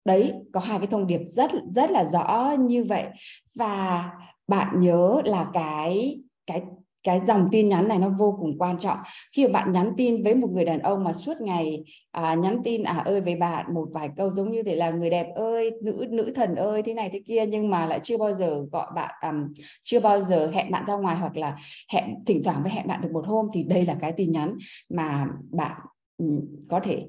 Đấy 0.04 0.34
có 0.52 0.60
hai 0.60 0.78
cái 0.78 0.86
thông 0.86 1.06
điệp 1.06 1.20
rất 1.26 1.50
rất 1.68 1.90
là 1.90 2.04
rõ 2.04 2.54
như 2.58 2.84
vậy. 2.84 3.06
Và 3.54 4.10
bạn 4.48 4.80
nhớ 4.80 5.22
là 5.24 5.50
cái 5.54 6.20
cái 6.46 6.62
cái 7.02 7.20
dòng 7.24 7.48
tin 7.52 7.68
nhắn 7.68 7.88
này 7.88 7.98
nó 7.98 8.08
vô 8.08 8.38
cùng 8.40 8.58
quan 8.58 8.78
trọng. 8.78 8.98
Khi 9.32 9.46
mà 9.46 9.52
bạn 9.52 9.72
nhắn 9.72 9.92
tin 9.96 10.24
với 10.24 10.34
một 10.34 10.48
người 10.52 10.64
đàn 10.64 10.78
ông 10.80 11.04
mà 11.04 11.12
suốt 11.12 11.40
ngày 11.40 11.84
à, 12.10 12.34
nhắn 12.34 12.60
tin 12.64 12.82
à 12.82 13.02
ơi 13.04 13.20
với 13.20 13.36
bạn 13.36 13.74
một 13.74 13.88
vài 13.92 14.08
câu 14.16 14.30
giống 14.30 14.52
như 14.52 14.62
thế 14.62 14.76
là 14.76 14.90
người 14.90 15.10
đẹp 15.10 15.26
ơi 15.34 15.70
nữ 15.82 16.06
nữ 16.10 16.32
thần 16.34 16.54
ơi 16.54 16.82
thế 16.82 16.94
này 16.94 17.10
thế 17.12 17.22
kia 17.26 17.46
nhưng 17.46 17.70
mà 17.70 17.86
lại 17.86 18.00
chưa 18.02 18.18
bao 18.18 18.34
giờ 18.34 18.66
gọi 18.72 18.86
bạn 18.94 19.14
um, 19.22 19.52
chưa 19.82 20.00
bao 20.00 20.20
giờ 20.20 20.50
hẹn 20.54 20.70
bạn 20.70 20.84
ra 20.86 20.94
ngoài 20.94 21.16
hoặc 21.16 21.36
là 21.36 21.56
hẹn 21.92 22.04
thỉnh 22.26 22.42
thoảng 22.44 22.62
với 22.62 22.72
hẹn 22.72 22.86
bạn 22.86 23.00
được 23.02 23.10
một 23.12 23.26
hôm 23.26 23.48
thì 23.52 23.62
đây 23.62 23.86
là 23.86 23.96
cái 24.00 24.12
tin 24.12 24.32
nhắn 24.32 24.56
mà 24.88 25.26
bạn 25.50 25.80
um, 26.18 26.40
có 26.68 26.80
thể 26.80 27.06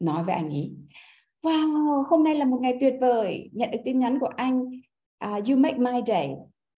nói 0.00 0.24
với 0.24 0.34
anh 0.34 0.50
ấy. 0.50 0.72
Wow 1.42 2.02
hôm 2.02 2.24
nay 2.24 2.34
là 2.34 2.44
một 2.44 2.58
ngày 2.60 2.76
tuyệt 2.80 2.94
vời 3.00 3.50
nhận 3.52 3.70
được 3.70 3.78
tin 3.84 3.98
nhắn 3.98 4.18
của 4.18 4.30
anh. 4.36 4.60
Uh, 5.24 5.48
you 5.48 5.56
make 5.56 5.78
my 5.78 6.00
day 6.06 6.30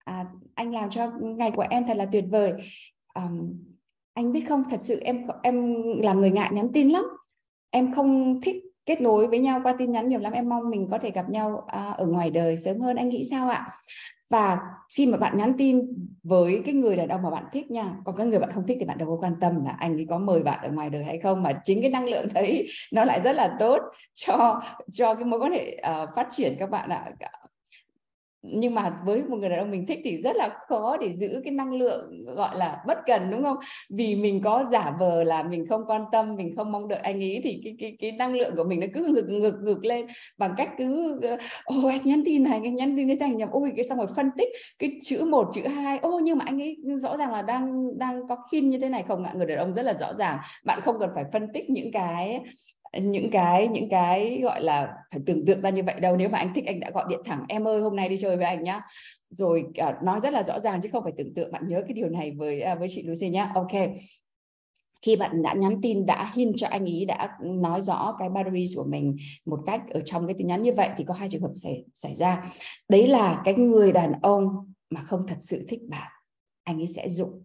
à, 0.07 0.25
anh 0.55 0.73
làm 0.75 0.91
cho 0.91 1.11
ngày 1.21 1.51
của 1.51 1.65
em 1.71 1.87
thật 1.87 1.97
là 1.97 2.07
tuyệt 2.13 2.25
vời. 2.31 2.53
Um, 3.15 3.55
anh 4.15 4.33
biết 4.33 4.45
không 4.49 4.63
thật 4.71 4.81
sự 4.81 5.01
em 5.01 5.27
em 5.43 5.75
là 6.03 6.13
người 6.13 6.31
ngại 6.31 6.51
nhắn 6.53 6.69
tin 6.73 6.89
lắm. 6.89 7.05
Em 7.71 7.93
không 7.93 8.41
thích 8.41 8.57
kết 8.87 9.01
nối 9.01 9.27
với 9.27 9.39
nhau 9.39 9.61
qua 9.63 9.75
tin 9.79 9.93
nhắn 9.93 10.09
nhiều 10.09 10.21
lắm. 10.21 10.33
Em 10.33 10.49
mong 10.49 10.71
mình 10.71 10.89
có 10.91 10.99
thể 10.99 11.11
gặp 11.11 11.31
nhau 11.31 11.65
à, 11.69 11.95
ở 11.99 12.07
ngoài 12.07 12.31
đời 12.31 12.57
sớm 12.57 12.81
hơn. 12.81 12.97
Anh 12.97 13.09
nghĩ 13.09 13.25
sao 13.31 13.49
ạ? 13.49 13.69
Và 14.31 14.59
khi 14.97 15.07
mà 15.07 15.19
bạn 15.19 15.37
nhắn 15.37 15.53
tin 15.59 15.81
với 16.23 16.63
cái 16.65 16.75
người 16.75 16.97
đàn 16.97 17.09
ông 17.09 17.23
mà 17.23 17.31
bạn 17.31 17.45
thích 17.53 17.71
nha 17.71 17.97
còn 18.05 18.17
cái 18.17 18.27
người 18.27 18.39
bạn 18.39 18.53
không 18.53 18.67
thích 18.67 18.77
thì 18.81 18.87
bạn 18.87 18.99
đâu 18.99 19.09
có 19.09 19.27
quan 19.27 19.35
tâm 19.41 19.65
là 19.65 19.71
anh 19.71 19.97
ấy 19.97 20.07
có 20.11 20.19
mời 20.19 20.43
bạn 20.43 20.65
ở 20.65 20.71
ngoài 20.71 20.91
đời 20.91 21.05
hay 21.05 21.19
không 21.19 21.43
mà 21.43 21.61
chính 21.65 21.81
cái 21.81 21.91
năng 21.91 22.09
lượng 22.09 22.27
đấy 22.35 22.67
nó 22.93 23.05
lại 23.05 23.21
rất 23.21 23.33
là 23.33 23.57
tốt 23.61 23.79
cho 24.15 24.63
cho 24.93 25.15
cái 25.15 25.25
mối 25.25 25.41
quan 25.41 25.53
hệ 25.53 25.83
uh, 26.03 26.09
phát 26.17 26.27
triển 26.31 26.57
các 26.59 26.71
bạn 26.71 26.89
ạ 26.91 27.13
nhưng 28.43 28.75
mà 28.75 29.01
với 29.05 29.23
một 29.23 29.37
người 29.37 29.49
đàn 29.49 29.59
ông 29.59 29.71
mình 29.71 29.87
thích 29.87 29.99
thì 30.05 30.23
rất 30.23 30.37
là 30.37 30.49
khó 30.69 30.97
để 30.97 31.17
giữ 31.17 31.41
cái 31.45 31.53
năng 31.53 31.73
lượng, 31.73 32.25
gọi 32.37 32.57
là, 32.57 32.83
bất 32.87 32.99
cần, 33.07 33.31
đúng 33.31 33.43
không? 33.43 33.57
Vì 33.91 34.15
mình 34.15 34.41
có 34.43 34.65
giả 34.71 34.97
vờ 35.01 35.25
là 35.25 35.43
mình 35.43 35.67
không 35.69 35.83
quan 35.87 36.05
tâm, 36.13 36.37
mình 36.37 36.57
không 36.57 36.73
mong 36.73 36.89
đợi 36.89 36.99
anh 36.99 37.23
ấy 37.23 37.41
thì 37.45 37.61
cái 37.65 37.75
cái 37.79 37.97
cái 37.99 38.13
năng 38.13 38.35
lượng 38.35 38.57
của 38.57 38.65
mình 38.65 38.81
nó 38.81 38.87
cứ 38.95 39.07
ngực 39.07 39.29
ngực 39.29 39.55
ngực 39.63 39.85
lên 39.85 40.07
bằng 40.39 40.55
cách 40.57 40.71
cứ 40.79 41.21
ôi 41.65 41.93
anh 41.93 42.01
nhắn 42.05 42.23
tin 42.25 42.43
này, 42.43 42.61
anh 42.65 42.77
nhắn 42.77 42.97
tin 42.97 43.09
thế 43.09 43.15
này 43.15 43.31
nhầm. 43.31 43.49
Ôi, 43.53 43.73
cái 43.77 43.85
xong 43.85 43.99
rồi 43.99 44.09
phân 44.17 44.31
tích 44.39 44.49
cái 44.79 44.91
chữ 45.03 45.25
một, 45.25 45.49
chữ 45.53 45.67
hai. 45.67 45.99
Ô, 45.99 46.21
nhưng 46.25 46.39
mà 46.39 46.45
anh 46.49 46.63
ấy 46.63 46.77
rõ 47.03 47.17
ràng 47.17 47.33
là 47.33 47.43
đang 47.43 47.99
đang 47.99 48.29
có 48.29 48.37
khiên 48.51 48.71
như 48.71 48.79
thế 48.79 48.89
này 48.89 49.05
không 49.09 49.25
ạ? 49.25 49.33
Người 49.37 49.47
đàn 49.47 49.59
ông 49.59 49.75
rất 49.75 49.83
là 49.83 49.95
rõ 49.95 50.13
ràng. 50.19 50.39
Bạn 50.65 50.81
không 50.81 50.97
cần 51.01 51.11
phải 51.15 51.25
phân 51.33 51.49
tích 51.55 51.71
những 51.71 51.93
cái 51.93 52.41
những 53.01 53.31
cái 53.31 53.69
những 53.69 53.89
cái 53.89 54.41
gọi 54.43 54.63
là 54.63 54.95
phải 55.11 55.21
tưởng 55.27 55.47
tượng 55.47 55.61
ra 55.61 55.71
như 55.71 55.83
vậy 55.83 56.01
đâu. 56.01 56.17
Nếu 56.17 56.29
mà 56.29 56.39
anh 56.39 56.53
thích 56.55 56.67
anh 56.67 56.81
đã 56.81 56.91
gọi 56.91 57.05
điện 57.09 57.21
thẳng 57.25 57.45
em 57.49 57.69
ơi 57.69 57.81
hôm 57.81 57.97
nay 57.97 58.09
đi 58.09 58.17
chơi 58.17 58.37
với 58.37 58.47
anh 58.47 58.63
nhá. 58.63 58.81
Rồi 59.31 59.65
uh, 59.69 60.03
nói 60.03 60.21
rất 60.23 60.33
là 60.33 60.43
rõ 60.43 60.61
ràng 60.61 60.81
chứ 60.83 60.89
không 60.93 61.05
phải 61.05 61.13
tưởng 61.19 61.35
tượng. 61.35 61.53
Bạn 61.53 61.69
nhớ 61.69 61.83
cái 61.83 61.93
điều 61.93 62.09
này 62.09 62.31
với 62.31 62.63
uh, 62.73 62.79
với 62.79 62.89
chị 62.91 63.03
Lucy 63.03 63.29
nhá. 63.29 63.53
Ok. 63.55 63.73
Khi 65.03 65.17
bạn 65.17 65.43
đã 65.43 65.55
nhắn 65.55 65.81
tin 65.83 66.07
đã 66.07 66.33
hin 66.35 66.53
cho 66.57 66.67
anh 66.67 66.85
ý 66.85 67.05
đã 67.05 67.37
nói 67.41 67.81
rõ 67.81 68.17
cái 68.19 68.29
boundaries 68.29 68.77
của 68.77 68.85
mình 68.85 69.17
một 69.47 69.61
cách 69.67 69.83
ở 69.91 70.01
trong 70.05 70.27
cái 70.27 70.35
tin 70.39 70.47
nhắn 70.47 70.63
như 70.63 70.73
vậy 70.73 70.89
thì 70.97 71.05
có 71.05 71.15
hai 71.15 71.29
trường 71.29 71.43
hợp 71.43 71.53
xảy 71.55 71.85
xảy 71.93 72.15
ra. 72.15 72.53
Đấy 72.89 73.07
là 73.07 73.43
cái 73.45 73.55
người 73.55 73.93
đàn 73.93 74.13
ông 74.23 74.73
mà 74.91 75.01
không 75.01 75.27
thật 75.27 75.37
sự 75.41 75.67
thích 75.69 75.81
bạn 75.89 76.11
anh 76.65 76.81
ấy 76.81 76.87
sẽ 76.87 77.09
dụng 77.09 77.43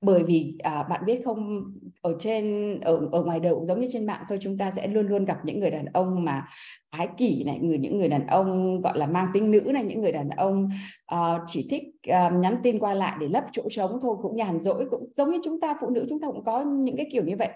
bởi 0.00 0.22
vì 0.24 0.58
à, 0.62 0.82
bạn 0.82 1.04
biết 1.06 1.20
không 1.24 1.64
ở 2.02 2.16
trên 2.18 2.74
ở 2.80 3.08
ở 3.12 3.22
ngoài 3.22 3.40
đời 3.40 3.54
cũng 3.54 3.66
giống 3.66 3.80
như 3.80 3.86
trên 3.92 4.06
mạng 4.06 4.24
thôi 4.28 4.38
chúng 4.40 4.58
ta 4.58 4.70
sẽ 4.70 4.86
luôn 4.86 5.06
luôn 5.06 5.24
gặp 5.24 5.36
những 5.44 5.60
người 5.60 5.70
đàn 5.70 5.84
ông 5.84 6.24
mà 6.24 6.46
ái 6.90 7.08
kỷ 7.16 7.44
này 7.44 7.58
người 7.58 7.78
những 7.78 7.98
người 7.98 8.08
đàn 8.08 8.26
ông 8.26 8.80
gọi 8.80 8.98
là 8.98 9.06
mang 9.06 9.26
tính 9.34 9.50
nữ 9.50 9.60
này 9.60 9.84
những 9.84 10.00
người 10.00 10.12
đàn 10.12 10.28
ông 10.28 10.68
uh, 11.14 11.40
chỉ 11.46 11.66
thích 11.70 11.82
À, 12.02 12.30
nhắn 12.30 12.56
tin 12.62 12.78
qua 12.78 12.94
lại 12.94 13.16
để 13.20 13.28
lấp 13.28 13.44
chỗ 13.52 13.62
trống 13.70 13.98
thôi 14.02 14.16
cũng 14.22 14.36
nhàn 14.36 14.60
rỗi 14.60 14.86
cũng 14.90 15.08
giống 15.16 15.30
như 15.30 15.38
chúng 15.44 15.60
ta 15.60 15.74
phụ 15.80 15.90
nữ 15.90 16.06
chúng 16.08 16.20
ta 16.20 16.26
cũng 16.26 16.44
có 16.44 16.64
những 16.64 16.96
cái 16.96 17.06
kiểu 17.12 17.24
như 17.24 17.36
vậy. 17.38 17.48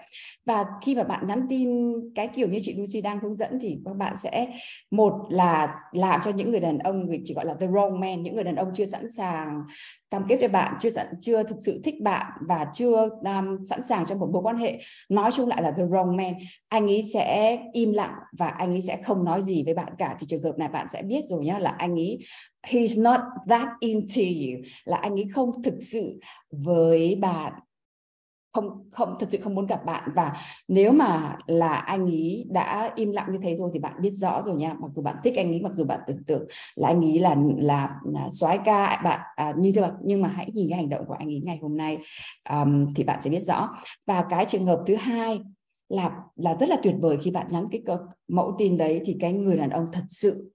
Và 0.45 0.65
khi 0.81 0.95
mà 0.95 1.03
bạn 1.03 1.27
nhắn 1.27 1.45
tin 1.49 1.93
cái 2.15 2.27
kiểu 2.27 2.47
như 2.47 2.59
chị 2.61 2.75
Lucy 2.77 3.01
đang 3.01 3.19
hướng 3.19 3.35
dẫn 3.35 3.59
thì 3.61 3.79
các 3.85 3.93
bạn 3.93 4.15
sẽ 4.17 4.47
một 4.91 5.13
là 5.29 5.73
làm 5.91 6.21
cho 6.23 6.31
những 6.31 6.51
người 6.51 6.59
đàn 6.59 6.77
ông 6.77 7.05
người 7.05 7.21
chỉ 7.25 7.33
gọi 7.33 7.45
là 7.45 7.53
the 7.59 7.67
wrong 7.67 7.97
man 7.99 8.23
những 8.23 8.35
người 8.35 8.43
đàn 8.43 8.55
ông 8.55 8.71
chưa 8.73 8.85
sẵn 8.85 9.09
sàng 9.09 9.61
cam 10.11 10.25
kết 10.27 10.37
với 10.39 10.47
bạn 10.47 10.73
chưa 10.79 10.89
sẵn 10.89 11.07
chưa 11.19 11.43
thực 11.43 11.57
sự 11.59 11.81
thích 11.83 11.95
bạn 12.01 12.31
và 12.47 12.67
chưa 12.73 13.09
um, 13.09 13.65
sẵn 13.65 13.83
sàng 13.83 14.05
cho 14.05 14.15
một 14.15 14.29
mối 14.33 14.41
quan 14.41 14.57
hệ. 14.57 14.79
Nói 15.09 15.31
chung 15.31 15.47
lại 15.47 15.61
là 15.61 15.71
the 15.71 15.83
wrong 15.83 16.15
man. 16.15 16.33
Anh 16.69 16.87
ấy 16.87 17.01
sẽ 17.13 17.59
im 17.73 17.93
lặng 17.93 18.13
và 18.37 18.47
anh 18.47 18.69
ấy 18.69 18.81
sẽ 18.81 18.97
không 19.03 19.23
nói 19.23 19.41
gì 19.41 19.63
với 19.63 19.73
bạn 19.73 19.93
cả. 19.97 20.15
Thì 20.19 20.27
trường 20.29 20.43
hợp 20.43 20.57
này 20.57 20.67
bạn 20.67 20.87
sẽ 20.93 21.01
biết 21.01 21.21
rồi 21.25 21.45
nhá 21.45 21.59
là 21.59 21.69
anh 21.69 21.95
ấy 21.95 22.19
he's 22.67 23.01
not 23.01 23.19
that 23.49 23.67
into 23.79 24.21
you. 24.21 24.61
Là 24.85 24.97
anh 24.97 25.13
ấy 25.13 25.27
không 25.33 25.63
thực 25.63 25.75
sự 25.81 26.19
với 26.51 27.15
bạn. 27.15 27.53
Không 28.53 28.89
không 28.91 29.15
thật 29.19 29.27
sự 29.29 29.37
không 29.43 29.55
muốn 29.55 29.65
gặp 29.65 29.85
bạn. 29.85 30.09
Và 30.15 30.33
nếu 30.67 30.91
mà 30.91 31.37
là 31.47 31.73
anh 31.73 32.05
ấy 32.05 32.45
đã 32.49 32.91
im 32.95 33.11
lặng 33.11 33.27
như 33.31 33.39
thế 33.41 33.55
rồi 33.55 33.69
thì 33.73 33.79
bạn 33.79 33.93
biết 34.01 34.11
rõ 34.11 34.41
rồi 34.45 34.55
nha. 34.55 34.73
Mặc 34.73 34.91
dù 34.93 35.01
bạn 35.01 35.15
thích 35.23 35.33
anh 35.35 35.51
ấy 35.51 35.61
mặc 35.61 35.71
dù 35.73 35.85
bạn 35.85 35.99
tưởng 36.07 36.23
tượng 36.23 36.45
là 36.75 36.87
anh 36.87 37.01
ấy 37.01 37.19
là 37.19 37.35
là, 37.57 37.95
là 38.05 38.29
soái 38.31 38.59
ca 38.65 39.01
bạn 39.03 39.19
à, 39.35 39.53
như 39.57 39.71
thế 39.71 39.81
nhưng 40.03 40.21
mà 40.21 40.27
hãy 40.27 40.51
nhìn 40.53 40.69
cái 40.69 40.77
hành 40.77 40.89
động 40.89 41.05
của 41.07 41.13
anh 41.13 41.27
ấy 41.27 41.41
ngày 41.45 41.59
hôm 41.61 41.77
nay 41.77 41.97
um, 42.49 42.93
thì 42.93 43.03
bạn 43.03 43.21
sẽ 43.21 43.29
biết 43.29 43.43
rõ. 43.43 43.69
Và 44.05 44.25
cái 44.29 44.45
trường 44.45 44.65
hợp 44.65 44.83
thứ 44.87 44.95
hai 44.95 45.39
là 45.89 46.21
là 46.35 46.55
rất 46.55 46.69
là 46.69 46.77
tuyệt 46.83 46.95
vời 47.01 47.17
khi 47.21 47.31
bạn 47.31 47.47
nhắn 47.49 47.67
cái 47.71 47.81
mẫu 48.27 48.55
tin 48.57 48.77
đấy 48.77 49.01
thì 49.05 49.17
cái 49.19 49.33
người 49.33 49.57
đàn 49.57 49.69
ông 49.69 49.85
thật 49.91 50.03
sự 50.09 50.51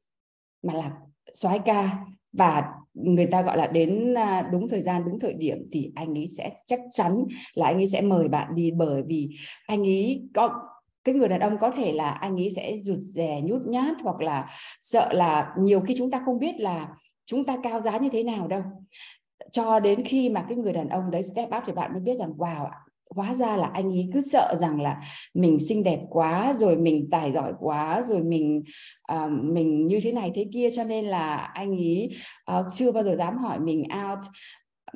mà 0.62 0.74
là 0.74 0.92
soái 1.40 1.59
ca. 1.59 1.99
Và 2.33 2.64
người 2.95 3.26
ta 3.26 3.42
gọi 3.42 3.57
là 3.57 3.66
đến 3.66 4.14
à, 4.14 4.49
đúng 4.52 4.68
thời 4.68 4.83
gian, 4.83 5.04
đúng 5.04 5.21
thời 5.21 5.35
điểm 5.35 5.68
thì 5.73 5.92
anh 5.95 6.18
ấy 6.18 6.26
sẽ 6.26 6.50
chắc 6.66 6.80
chắn 6.92 7.25
là 7.54 7.66
anh 7.66 7.76
ấy 7.76 7.87
sẽ 7.87 8.00
mời 8.00 8.28
bạn 8.28 8.54
đi 8.54 8.71
bởi 8.71 9.02
vì 9.07 9.30
anh 9.66 9.83
ấy 9.83 10.28
có, 10.35 10.50
cái 11.04 11.14
người 11.14 11.28
đàn 11.28 11.40
ông 11.40 11.59
có 11.59 11.71
thể 11.71 11.92
là 11.92 12.11
anh 12.11 12.37
ấy 12.40 12.50
sẽ 12.50 12.78
rụt 12.83 12.99
rè, 12.99 13.40
nhút 13.40 13.62
nhát 13.66 13.95
hoặc 14.02 14.21
là 14.21 14.49
sợ 14.80 15.12
là 15.12 15.54
nhiều 15.59 15.80
khi 15.80 15.95
chúng 15.99 16.11
ta 16.11 16.23
không 16.25 16.38
biết 16.38 16.61
là 16.61 16.88
chúng 17.26 17.45
ta 17.45 17.57
cao 17.62 17.80
giá 17.80 17.99
như 17.99 18.09
thế 18.12 18.23
nào 18.23 18.49
đâu. 18.49 18.62
Cho 19.52 19.80
đến 19.80 20.04
khi 20.04 20.28
mà 20.28 20.45
cái 20.49 20.57
người 20.59 20.73
đàn 20.73 20.88
ông 20.88 21.11
đấy 21.11 21.23
step 21.23 21.49
up 21.57 21.62
thì 21.66 21.73
bạn 21.73 21.92
mới 21.92 22.00
biết 22.00 22.18
rằng, 22.18 22.33
wow 22.38 22.68
hóa 23.14 23.34
ra 23.34 23.56
là 23.56 23.70
anh 23.74 23.88
ấy 23.88 24.10
cứ 24.12 24.20
sợ 24.20 24.54
rằng 24.58 24.80
là 24.80 25.00
mình 25.34 25.58
xinh 25.58 25.84
đẹp 25.84 26.00
quá 26.10 26.52
rồi 26.56 26.76
mình 26.76 27.08
tài 27.10 27.32
giỏi 27.32 27.52
quá 27.60 28.02
rồi 28.08 28.22
mình 28.22 28.62
uh, 29.12 29.30
mình 29.30 29.86
như 29.86 30.00
thế 30.02 30.12
này 30.12 30.32
thế 30.34 30.46
kia 30.52 30.68
cho 30.70 30.84
nên 30.84 31.04
là 31.04 31.36
anh 31.36 31.70
ấy 31.70 32.10
uh, 32.58 32.66
chưa 32.74 32.92
bao 32.92 33.04
giờ 33.04 33.16
dám 33.18 33.38
hỏi 33.38 33.60
mình 33.60 33.82
out. 33.82 34.18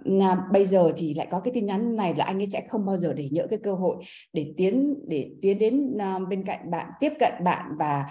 Là 0.05 0.39
bây 0.53 0.67
giờ 0.67 0.93
thì 0.97 1.15
lại 1.15 1.27
có 1.31 1.41
cái 1.41 1.53
tin 1.55 1.67
nhắn 1.67 1.97
này 1.97 2.15
là 2.17 2.25
anh 2.25 2.39
ấy 2.39 2.47
sẽ 2.47 2.67
không 2.69 2.87
bao 2.87 2.97
giờ 2.97 3.13
để 3.13 3.29
nhỡ 3.33 3.47
cái 3.51 3.59
cơ 3.63 3.75
hội 3.75 3.97
để 4.33 4.55
tiến 4.57 4.95
để 5.07 5.31
tiến 5.43 5.59
đến 5.59 5.97
uh, 5.97 6.29
bên 6.29 6.45
cạnh 6.45 6.71
bạn 6.71 6.87
tiếp 7.01 7.13
cận 7.19 7.33
bạn 7.45 7.67
và 7.79 8.05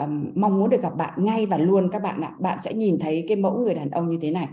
um, 0.00 0.32
mong 0.34 0.58
muốn 0.58 0.70
được 0.70 0.82
gặp 0.82 0.96
bạn 0.96 1.24
ngay 1.24 1.46
và 1.46 1.58
luôn. 1.58 1.88
Các 1.92 2.02
bạn 2.02 2.20
ạ 2.20 2.32
bạn 2.40 2.58
sẽ 2.62 2.72
nhìn 2.72 2.98
thấy 2.98 3.24
cái 3.28 3.36
mẫu 3.36 3.58
người 3.58 3.74
đàn 3.74 3.90
ông 3.90 4.10
như 4.10 4.18
thế 4.22 4.30
này 4.30 4.48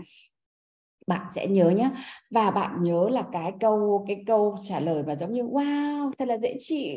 bạn 1.10 1.26
sẽ 1.34 1.46
nhớ 1.46 1.70
nhé 1.70 1.90
và 2.30 2.50
bạn 2.50 2.82
nhớ 2.82 3.08
là 3.08 3.24
cái 3.32 3.52
câu 3.60 4.04
cái 4.08 4.22
câu 4.26 4.56
trả 4.68 4.80
lời 4.80 5.02
và 5.02 5.16
giống 5.16 5.32
như 5.32 5.42
wow 5.42 6.10
thật 6.18 6.28
là 6.28 6.38
dễ 6.38 6.56
chịu. 6.58 6.96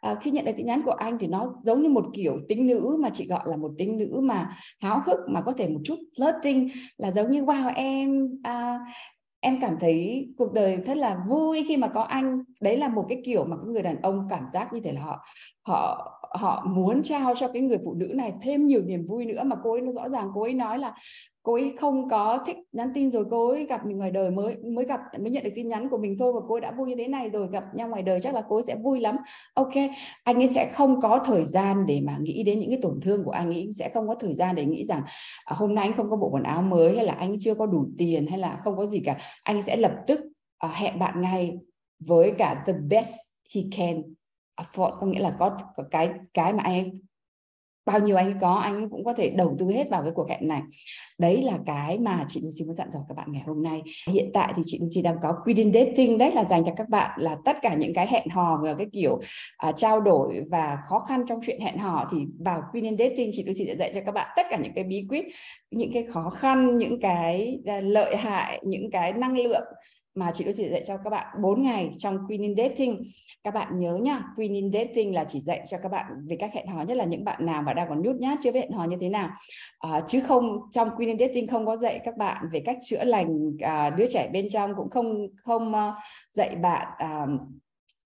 À, 0.00 0.14
khi 0.14 0.30
nhận 0.30 0.44
được 0.44 0.52
tin 0.56 0.66
nhắn 0.66 0.82
của 0.84 0.90
anh 0.90 1.18
thì 1.18 1.26
nó 1.26 1.54
giống 1.64 1.82
như 1.82 1.88
một 1.88 2.04
kiểu 2.14 2.38
tính 2.48 2.66
nữ 2.66 2.96
mà 3.00 3.10
chị 3.10 3.26
gọi 3.26 3.42
là 3.46 3.56
một 3.56 3.70
tính 3.78 3.96
nữ 3.96 4.20
mà 4.22 4.50
háo 4.80 5.02
hức 5.06 5.18
mà 5.28 5.40
có 5.40 5.52
thể 5.52 5.68
một 5.68 5.80
chút 5.84 5.98
flirting 6.18 6.68
là 6.96 7.10
giống 7.10 7.30
như 7.30 7.44
wow 7.44 7.72
em 7.74 8.28
à, 8.42 8.78
em 9.40 9.60
cảm 9.60 9.76
thấy 9.80 10.26
cuộc 10.36 10.52
đời 10.52 10.76
rất 10.76 10.96
là 10.96 11.24
vui 11.28 11.64
khi 11.68 11.76
mà 11.76 11.88
có 11.88 12.02
anh. 12.02 12.42
Đấy 12.60 12.78
là 12.78 12.88
một 12.88 13.06
cái 13.08 13.22
kiểu 13.24 13.44
mà 13.44 13.56
cái 13.56 13.66
người 13.66 13.82
đàn 13.82 14.02
ông 14.02 14.26
cảm 14.30 14.44
giác 14.52 14.72
như 14.72 14.80
thế 14.80 14.92
là 14.92 15.00
họ 15.00 15.24
họ 15.66 16.10
họ 16.34 16.66
muốn 16.68 17.02
trao 17.02 17.34
cho 17.34 17.48
cái 17.48 17.62
người 17.62 17.78
phụ 17.84 17.94
nữ 17.94 18.06
này 18.14 18.32
thêm 18.42 18.66
nhiều 18.66 18.82
niềm 18.82 19.06
vui 19.06 19.24
nữa 19.24 19.42
mà 19.44 19.56
cô 19.62 19.72
ấy 19.72 19.80
nó 19.80 19.92
rõ 19.92 20.08
ràng 20.08 20.30
cô 20.34 20.42
ấy 20.42 20.54
nói 20.54 20.78
là 20.78 20.94
cô 21.44 21.54
ấy 21.54 21.74
không 21.78 22.08
có 22.08 22.38
thích 22.46 22.56
nhắn 22.72 22.90
tin 22.94 23.10
rồi 23.10 23.24
cô 23.30 23.48
ấy 23.48 23.66
gặp 23.66 23.86
mình 23.86 23.98
ngoài 23.98 24.10
đời 24.10 24.30
mới 24.30 24.56
mới 24.56 24.84
gặp 24.84 25.00
mới 25.20 25.30
nhận 25.30 25.44
được 25.44 25.50
tin 25.54 25.68
nhắn 25.68 25.88
của 25.88 25.98
mình 25.98 26.18
thôi 26.18 26.32
và 26.32 26.40
cô 26.48 26.54
ấy 26.54 26.60
đã 26.60 26.70
vui 26.70 26.88
như 26.88 26.94
thế 26.98 27.08
này 27.08 27.28
rồi 27.28 27.48
gặp 27.52 27.64
nhau 27.74 27.88
ngoài 27.88 28.02
đời 28.02 28.20
chắc 28.20 28.34
là 28.34 28.42
cô 28.48 28.56
ấy 28.56 28.62
sẽ 28.62 28.76
vui 28.76 29.00
lắm. 29.00 29.16
Ok 29.54 29.72
anh 30.22 30.36
ấy 30.36 30.48
sẽ 30.48 30.70
không 30.74 31.00
có 31.00 31.22
thời 31.24 31.44
gian 31.44 31.86
để 31.86 32.00
mà 32.00 32.18
nghĩ 32.20 32.42
đến 32.42 32.60
những 32.60 32.70
cái 32.70 32.78
tổn 32.82 33.00
thương 33.00 33.24
của 33.24 33.30
anh 33.30 33.46
ấy 33.46 33.70
sẽ 33.72 33.90
không 33.94 34.08
có 34.08 34.14
thời 34.14 34.34
gian 34.34 34.54
để 34.54 34.64
nghĩ 34.64 34.84
rằng 34.84 35.02
à, 35.44 35.56
hôm 35.56 35.74
nay 35.74 35.86
anh 35.86 35.96
không 35.96 36.10
có 36.10 36.16
bộ 36.16 36.28
quần 36.30 36.42
áo 36.42 36.62
mới 36.62 36.96
hay 36.96 37.06
là 37.06 37.12
anh 37.12 37.36
chưa 37.40 37.54
có 37.54 37.66
đủ 37.66 37.86
tiền 37.98 38.26
hay 38.26 38.38
là 38.38 38.60
không 38.64 38.76
có 38.76 38.86
gì 38.86 39.00
cả. 39.04 39.16
Anh 39.42 39.62
sẽ 39.62 39.76
lập 39.76 39.92
tức 40.06 40.20
à, 40.58 40.68
hẹn 40.74 40.98
bạn 40.98 41.20
ngay 41.20 41.58
với 41.98 42.32
cả 42.38 42.62
the 42.66 42.72
best 42.72 43.14
he 43.54 43.60
can 43.76 44.02
afford 44.60 44.98
có 45.00 45.06
nghĩa 45.06 45.20
là 45.20 45.36
có, 45.38 45.58
có 45.76 45.84
cái 45.90 46.10
cái 46.34 46.52
mà 46.52 46.62
anh 46.62 46.72
ấy 46.72 46.92
bao 47.86 48.00
nhiêu 48.00 48.16
anh 48.16 48.38
có 48.40 48.54
anh 48.54 48.90
cũng 48.90 49.04
có 49.04 49.14
thể 49.14 49.30
đầu 49.30 49.56
tư 49.58 49.70
hết 49.70 49.90
vào 49.90 50.02
cái 50.02 50.12
cuộc 50.14 50.28
hẹn 50.28 50.48
này. 50.48 50.62
Đấy 51.18 51.42
là 51.42 51.58
cái 51.66 51.98
mà 51.98 52.24
chị 52.28 52.40
Lucy 52.40 52.64
muốn 52.66 52.76
dặn 52.76 52.90
dò 52.92 53.00
các 53.08 53.14
bạn 53.16 53.32
ngày 53.32 53.42
hôm 53.46 53.62
nay. 53.62 53.82
Hiện 54.12 54.30
tại 54.34 54.52
thì 54.56 54.62
chị 54.64 54.78
Lucy 54.82 55.02
đang 55.02 55.16
có 55.22 55.32
Queen 55.44 55.72
Dating 55.72 56.18
đấy 56.18 56.32
là 56.34 56.44
dành 56.44 56.64
cho 56.64 56.72
các 56.76 56.88
bạn 56.88 57.20
là 57.20 57.36
tất 57.44 57.56
cả 57.62 57.74
những 57.74 57.94
cái 57.94 58.06
hẹn 58.06 58.28
hò 58.28 58.60
và 58.62 58.74
cái 58.74 58.86
kiểu 58.92 59.12
uh, 59.68 59.76
trao 59.76 60.00
đổi 60.00 60.40
và 60.50 60.78
khó 60.88 60.98
khăn 60.98 61.22
trong 61.28 61.40
chuyện 61.46 61.60
hẹn 61.60 61.78
hò 61.78 62.08
thì 62.12 62.18
vào 62.44 62.62
Queen 62.72 62.96
Dating 62.98 63.30
chị 63.32 63.44
Lucy 63.46 63.64
sẽ 63.66 63.76
dạy 63.76 63.90
cho 63.94 64.00
các 64.06 64.12
bạn 64.12 64.28
tất 64.36 64.46
cả 64.50 64.58
những 64.62 64.72
cái 64.74 64.84
bí 64.84 65.06
quyết 65.08 65.24
những 65.70 65.92
cái 65.92 66.06
khó 66.12 66.30
khăn 66.30 66.78
những 66.78 67.00
cái 67.00 67.58
à, 67.66 67.80
lợi 67.80 68.16
hại 68.16 68.62
những 68.64 68.90
cái 68.90 69.12
năng 69.12 69.38
lượng 69.38 69.64
mà 70.14 70.30
chị 70.34 70.44
có 70.44 70.52
chỉ 70.56 70.68
dạy 70.68 70.82
cho 70.86 70.96
các 70.96 71.10
bạn 71.10 71.26
4 71.42 71.62
ngày 71.62 71.90
trong 71.98 72.18
Queen 72.28 72.42
in 72.42 72.56
Dating. 72.56 73.02
Các 73.44 73.54
bạn 73.54 73.78
nhớ 73.78 73.96
nhá 74.02 74.22
Queen 74.36 74.52
in 74.52 74.72
Dating 74.72 75.14
là 75.14 75.24
chỉ 75.28 75.40
dạy 75.40 75.62
cho 75.66 75.78
các 75.82 75.88
bạn 75.88 76.06
về 76.26 76.36
các 76.40 76.50
hẹn 76.54 76.66
hò 76.66 76.82
nhất 76.82 76.96
là 76.96 77.04
những 77.04 77.24
bạn 77.24 77.46
nào 77.46 77.62
mà 77.62 77.72
đang 77.72 77.88
còn 77.88 78.02
nhút 78.02 78.16
nhát 78.16 78.38
chưa 78.42 78.52
biết 78.52 78.60
hẹn 78.60 78.72
hò 78.72 78.84
như 78.84 78.96
thế 79.00 79.08
nào. 79.08 79.30
À, 79.78 80.00
chứ 80.08 80.20
không 80.20 80.60
trong 80.72 80.90
Queen 80.96 81.08
in 81.08 81.18
Dating 81.18 81.46
không 81.46 81.66
có 81.66 81.76
dạy 81.76 82.00
các 82.04 82.16
bạn 82.16 82.44
về 82.52 82.62
cách 82.64 82.76
chữa 82.82 83.04
lành 83.04 83.56
à, 83.60 83.90
đứa 83.90 84.06
trẻ 84.10 84.30
bên 84.32 84.48
trong 84.48 84.74
cũng 84.76 84.90
không 84.90 85.28
không 85.36 85.72
uh, 85.72 85.94
dạy 86.30 86.56
bạn 86.56 86.88
uh, 87.04 87.40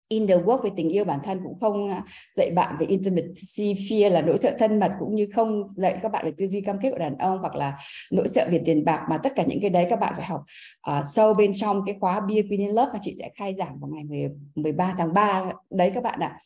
in 0.09 0.27
the 0.27 0.35
work 0.35 0.63
về 0.63 0.71
tình 0.77 0.89
yêu 0.89 1.05
bản 1.05 1.21
thân 1.25 1.41
cũng 1.45 1.59
không 1.61 1.91
à, 1.91 2.05
dạy 2.37 2.51
bạn 2.51 2.77
về 2.81 2.87
intimacy 2.87 3.75
fear 3.75 4.11
là 4.11 4.21
nỗi 4.21 4.39
sợ 4.39 4.57
thân 4.59 4.81
mật 4.81 4.93
cũng 4.99 5.15
như 5.15 5.29
không 5.35 5.69
dạy 5.77 5.99
các 6.03 6.13
bạn 6.13 6.25
về 6.25 6.33
tư 6.39 6.49
duy 6.49 6.61
cam 6.61 6.79
kết 6.83 6.91
của 6.91 6.99
đàn 6.99 7.19
ông 7.19 7.39
hoặc 7.39 7.55
là 7.55 7.79
nỗi 8.13 8.29
sợ 8.29 8.49
về 8.51 8.63
tiền 8.65 8.85
bạc 8.85 9.07
mà 9.11 9.19
tất 9.19 9.33
cả 9.37 9.45
những 9.47 9.61
cái 9.61 9.71
đấy 9.71 9.87
các 9.91 10.01
bạn 10.01 10.15
phải 10.17 10.27
học 10.27 10.45
uh, 10.91 11.05
sâu 11.15 11.35
bên 11.35 11.53
trong 11.55 11.83
cái 11.87 11.97
khóa 12.01 12.21
Be 12.21 12.35
Queen 12.35 12.61
in 12.61 12.71
Love 12.71 12.91
mà 12.93 12.99
chị 13.03 13.15
sẽ 13.19 13.31
khai 13.35 13.55
giảng 13.55 13.79
vào 13.81 13.91
ngày 13.91 14.05
10, 14.05 14.31
13 14.55 14.95
tháng 14.99 15.15
3 15.15 15.53
đấy 15.71 15.91
các 15.95 16.03
bạn 16.03 16.21
ạ. 16.21 16.39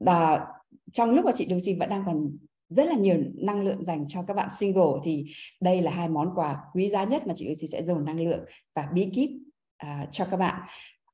Và 0.00 0.46
trong 0.92 1.10
lúc 1.10 1.24
mà 1.24 1.32
chị 1.34 1.46
Lucy 1.50 1.74
vẫn 1.74 1.88
đang 1.88 2.02
còn 2.06 2.36
rất 2.68 2.86
là 2.86 2.94
nhiều 2.94 3.16
năng 3.34 3.62
lượng 3.62 3.84
dành 3.84 4.08
cho 4.08 4.22
các 4.22 4.34
bạn 4.34 4.48
single 4.58 5.00
thì 5.04 5.26
đây 5.60 5.82
là 5.82 5.90
hai 5.90 6.08
món 6.08 6.34
quà 6.34 6.56
quý 6.74 6.88
giá 6.88 7.04
nhất 7.04 7.26
mà 7.26 7.34
chị 7.36 7.48
Lucy 7.48 7.66
sẽ 7.66 7.82
dồn 7.82 8.04
năng 8.04 8.20
lượng 8.20 8.44
và 8.74 8.88
bí 8.94 9.10
kíp 9.14 9.30
uh, 9.30 9.42
à, 9.76 10.06
cho 10.10 10.24
các 10.30 10.36
bạn. 10.36 10.60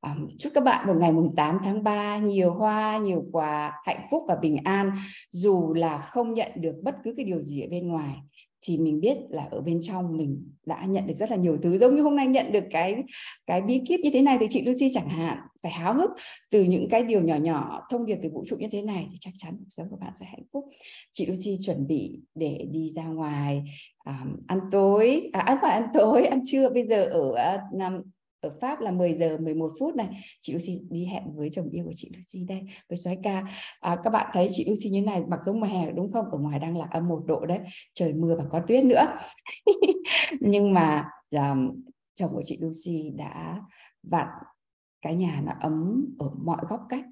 Um, 0.06 0.28
chúc 0.38 0.52
các 0.54 0.64
bạn 0.64 0.86
một 0.86 0.94
ngày 1.00 1.12
mùng 1.12 1.36
8 1.36 1.58
tháng 1.64 1.82
3 1.82 2.18
nhiều 2.18 2.52
hoa, 2.52 2.98
nhiều 2.98 3.24
quà, 3.32 3.72
hạnh 3.84 4.06
phúc 4.10 4.24
và 4.28 4.36
bình 4.42 4.56
an. 4.64 4.90
Dù 5.30 5.74
là 5.74 5.98
không 5.98 6.34
nhận 6.34 6.50
được 6.56 6.74
bất 6.82 6.94
cứ 7.04 7.14
cái 7.16 7.24
điều 7.24 7.42
gì 7.42 7.60
ở 7.60 7.68
bên 7.70 7.88
ngoài 7.88 8.16
thì 8.62 8.78
mình 8.78 9.00
biết 9.00 9.16
là 9.30 9.48
ở 9.50 9.60
bên 9.60 9.80
trong 9.82 10.16
mình 10.16 10.52
đã 10.66 10.84
nhận 10.84 11.06
được 11.06 11.14
rất 11.16 11.30
là 11.30 11.36
nhiều 11.36 11.58
thứ. 11.62 11.78
Giống 11.78 11.96
như 11.96 12.02
hôm 12.02 12.16
nay 12.16 12.26
nhận 12.26 12.52
được 12.52 12.64
cái 12.70 13.02
cái 13.46 13.62
bí 13.62 13.80
kíp 13.88 14.00
như 14.00 14.10
thế 14.12 14.22
này 14.22 14.36
từ 14.40 14.46
chị 14.50 14.62
Lucy 14.62 14.88
chẳng 14.92 15.08
hạn. 15.08 15.38
Phải 15.62 15.72
háo 15.72 15.94
hức 15.94 16.10
từ 16.50 16.62
những 16.62 16.88
cái 16.90 17.02
điều 17.02 17.22
nhỏ 17.22 17.36
nhỏ 17.36 17.86
thông 17.90 18.06
điệp 18.06 18.18
từ 18.22 18.28
vũ 18.28 18.44
trụ 18.46 18.56
như 18.56 18.68
thế 18.72 18.82
này 18.82 19.06
thì 19.10 19.16
chắc 19.20 19.30
chắn 19.36 19.56
cuộc 19.58 19.68
sống 19.70 19.88
của 19.90 19.96
bạn 19.96 20.12
sẽ 20.20 20.26
hạnh 20.26 20.44
phúc. 20.52 20.64
Chị 21.12 21.26
Lucy 21.26 21.58
chuẩn 21.66 21.86
bị 21.86 22.20
để 22.34 22.66
đi 22.70 22.90
ra 22.90 23.04
ngoài 23.04 23.62
um, 24.06 24.36
ăn 24.46 24.60
tối 24.70 25.30
à, 25.32 25.40
à 25.40 25.42
ăn 25.42 25.58
phải 25.62 25.70
ăn 25.70 25.86
tối 25.94 26.26
ăn 26.26 26.42
trưa. 26.46 26.70
Bây 26.70 26.86
giờ 26.86 27.04
ở 27.04 27.28
uh, 27.30 27.74
ở 28.40 28.56
Pháp 28.60 28.80
là 28.80 28.90
10 28.90 29.14
giờ 29.14 29.38
11 29.40 29.72
phút 29.80 29.96
này. 29.96 30.08
Chị 30.40 30.52
Lucy 30.52 30.80
đi 30.90 31.04
hẹn 31.04 31.22
với 31.36 31.50
chồng 31.52 31.70
yêu 31.70 31.84
của 31.84 31.92
chị 31.94 32.12
Lucy 32.16 32.44
đây 32.48 32.60
với 32.88 32.98
soái 32.98 33.18
ca. 33.22 33.42
À, 33.80 33.96
các 34.04 34.10
bạn 34.10 34.30
thấy 34.32 34.48
chị 34.52 34.64
Lucy 34.68 34.90
như 34.90 35.02
này 35.02 35.24
mặc 35.28 35.40
giống 35.46 35.60
mùa 35.60 35.66
hè 35.66 35.90
đúng 35.90 36.12
không? 36.12 36.30
Ở 36.30 36.38
ngoài 36.38 36.58
đang 36.58 36.76
là 36.76 36.86
âm 36.90 37.08
một 37.08 37.22
độ 37.26 37.46
đấy. 37.46 37.58
Trời 37.94 38.12
mưa 38.12 38.36
và 38.38 38.44
có 38.50 38.60
tuyết 38.68 38.84
nữa. 38.84 39.16
Nhưng 40.40 40.74
mà 40.74 41.08
um, 41.30 41.82
chồng 42.14 42.30
của 42.32 42.42
chị 42.44 42.58
Lucy 42.60 43.10
đã 43.10 43.60
vặn 44.02 44.26
cái 45.02 45.16
nhà 45.16 45.42
nó 45.44 45.52
ấm 45.60 46.04
ở 46.18 46.30
mọi 46.42 46.60
góc 46.68 46.80
cách. 46.88 47.04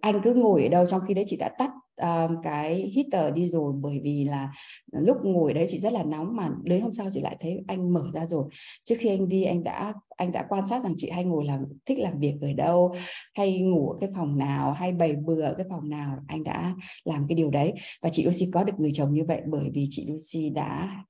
Anh 0.00 0.20
cứ 0.22 0.34
ngồi 0.34 0.62
ở 0.62 0.68
đâu 0.68 0.86
trong 0.86 1.00
khi 1.08 1.14
đấy 1.14 1.24
chị 1.26 1.36
đã 1.36 1.48
tắt 1.58 1.70
uh, 2.02 2.30
cái 2.42 2.92
heater 2.96 3.34
đi 3.34 3.46
rồi 3.46 3.72
bởi 3.80 4.00
vì 4.02 4.24
là 4.24 4.52
lúc 4.92 5.16
ngồi 5.24 5.54
đấy 5.54 5.66
chị 5.68 5.80
rất 5.80 5.92
là 5.92 6.02
nóng 6.04 6.36
mà 6.36 6.50
đến 6.62 6.82
hôm 6.82 6.94
sau 6.94 7.08
chị 7.12 7.20
lại 7.20 7.36
thấy 7.40 7.60
anh 7.66 7.92
mở 7.92 8.04
ra 8.12 8.26
rồi. 8.26 8.44
Trước 8.84 8.96
khi 8.98 9.08
anh 9.08 9.28
đi 9.28 9.44
anh 9.44 9.64
đã 9.64 9.92
anh 10.16 10.32
đã 10.32 10.46
quan 10.48 10.66
sát 10.66 10.84
rằng 10.84 10.94
chị 10.96 11.10
hay 11.10 11.24
ngồi 11.24 11.44
làm 11.44 11.64
thích 11.86 11.98
làm 11.98 12.20
việc 12.20 12.34
ở 12.40 12.52
đâu 12.52 12.94
hay 13.34 13.60
ngủ 13.60 13.90
ở 13.90 13.98
cái 14.00 14.10
phòng 14.14 14.38
nào 14.38 14.72
hay 14.72 14.92
bày 14.92 15.16
bừa 15.16 15.42
ở 15.42 15.54
cái 15.56 15.66
phòng 15.70 15.88
nào 15.88 16.18
anh 16.26 16.44
đã 16.44 16.74
làm 17.04 17.26
cái 17.28 17.36
điều 17.36 17.50
đấy. 17.50 17.72
Và 18.02 18.10
chị 18.12 18.24
Lucy 18.24 18.50
có 18.52 18.64
được 18.64 18.74
người 18.78 18.90
chồng 18.92 19.14
như 19.14 19.24
vậy 19.24 19.40
bởi 19.48 19.70
vì 19.74 19.86
chị 19.90 20.08
Lucy 20.08 20.50
đã 20.50 21.04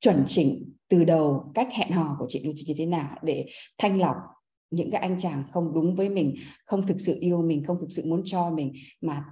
chuẩn 0.00 0.24
chỉnh 0.26 0.72
từ 0.88 1.04
đầu 1.04 1.52
cách 1.54 1.68
hẹn 1.72 1.90
hò 1.90 2.16
của 2.18 2.26
chị 2.28 2.42
Lucy 2.44 2.62
như 2.66 2.74
thế 2.76 2.86
nào 2.86 3.16
để 3.22 3.46
thanh 3.78 4.00
lọc 4.00 4.16
những 4.70 4.90
cái 4.90 5.00
anh 5.00 5.18
chàng 5.18 5.44
không 5.50 5.74
đúng 5.74 5.96
với 5.96 6.08
mình 6.08 6.34
không 6.64 6.86
thực 6.86 7.00
sự 7.00 7.16
yêu 7.20 7.42
mình 7.42 7.64
không 7.64 7.76
thực 7.80 7.88
sự 7.90 8.02
muốn 8.06 8.22
cho 8.24 8.50
mình 8.50 8.72
mà 9.00 9.24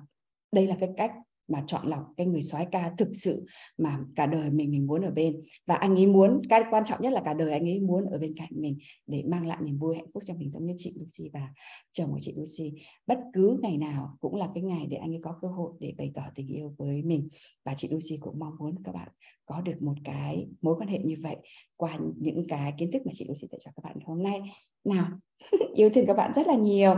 đây 0.52 0.66
là 0.66 0.76
cái 0.80 0.90
cách 0.96 1.12
mà 1.48 1.64
chọn 1.66 1.86
lọc 1.88 2.02
cái 2.16 2.26
người 2.26 2.42
soái 2.42 2.66
ca 2.72 2.92
thực 2.98 3.08
sự 3.12 3.46
mà 3.78 3.98
cả 4.16 4.26
đời 4.26 4.50
mình 4.50 4.70
mình 4.70 4.86
muốn 4.86 5.02
ở 5.02 5.10
bên. 5.10 5.40
Và 5.66 5.74
anh 5.74 5.94
ấy 5.94 6.06
muốn, 6.06 6.42
cái 6.48 6.64
quan 6.70 6.84
trọng 6.84 7.02
nhất 7.02 7.12
là 7.12 7.22
cả 7.24 7.34
đời 7.34 7.52
anh 7.52 7.68
ấy 7.68 7.80
muốn 7.80 8.04
ở 8.04 8.18
bên 8.18 8.34
cạnh 8.36 8.48
mình 8.52 8.78
để 9.06 9.22
mang 9.26 9.46
lại 9.46 9.58
niềm 9.62 9.78
vui 9.78 9.96
hạnh 9.96 10.06
phúc 10.14 10.22
cho 10.26 10.34
mình 10.34 10.50
giống 10.50 10.66
như 10.66 10.74
chị 10.76 10.94
Lucy 10.96 11.30
và 11.32 11.48
chồng 11.92 12.12
của 12.12 12.18
chị 12.20 12.34
Lucy. 12.36 12.82
Bất 13.06 13.18
cứ 13.32 13.58
ngày 13.62 13.76
nào 13.76 14.16
cũng 14.20 14.34
là 14.34 14.48
cái 14.54 14.62
ngày 14.62 14.86
để 14.90 14.96
anh 14.96 15.10
ấy 15.10 15.20
có 15.22 15.38
cơ 15.42 15.48
hội 15.48 15.72
để 15.80 15.94
bày 15.98 16.10
tỏ 16.14 16.22
tình 16.34 16.48
yêu 16.48 16.74
với 16.78 17.02
mình. 17.02 17.28
Và 17.64 17.74
chị 17.76 17.88
Lucy 17.90 18.18
cũng 18.20 18.38
mong 18.38 18.56
muốn 18.58 18.74
các 18.84 18.94
bạn 18.94 19.08
có 19.46 19.60
được 19.60 19.82
một 19.82 19.94
cái 20.04 20.48
mối 20.62 20.74
quan 20.78 20.88
hệ 20.88 20.98
như 20.98 21.16
vậy 21.22 21.36
qua 21.76 21.98
những 22.16 22.46
cái 22.48 22.74
kiến 22.78 22.90
thức 22.92 23.02
mà 23.06 23.12
chị 23.14 23.24
Lucy 23.28 23.48
dạy 23.50 23.58
cho 23.64 23.70
các 23.76 23.84
bạn 23.84 23.96
hôm 24.04 24.22
nay. 24.22 24.40
Nào, 24.84 25.08
yêu 25.74 25.90
thương 25.94 26.06
các 26.06 26.14
bạn 26.14 26.32
rất 26.34 26.46
là 26.46 26.54
nhiều 26.54 26.94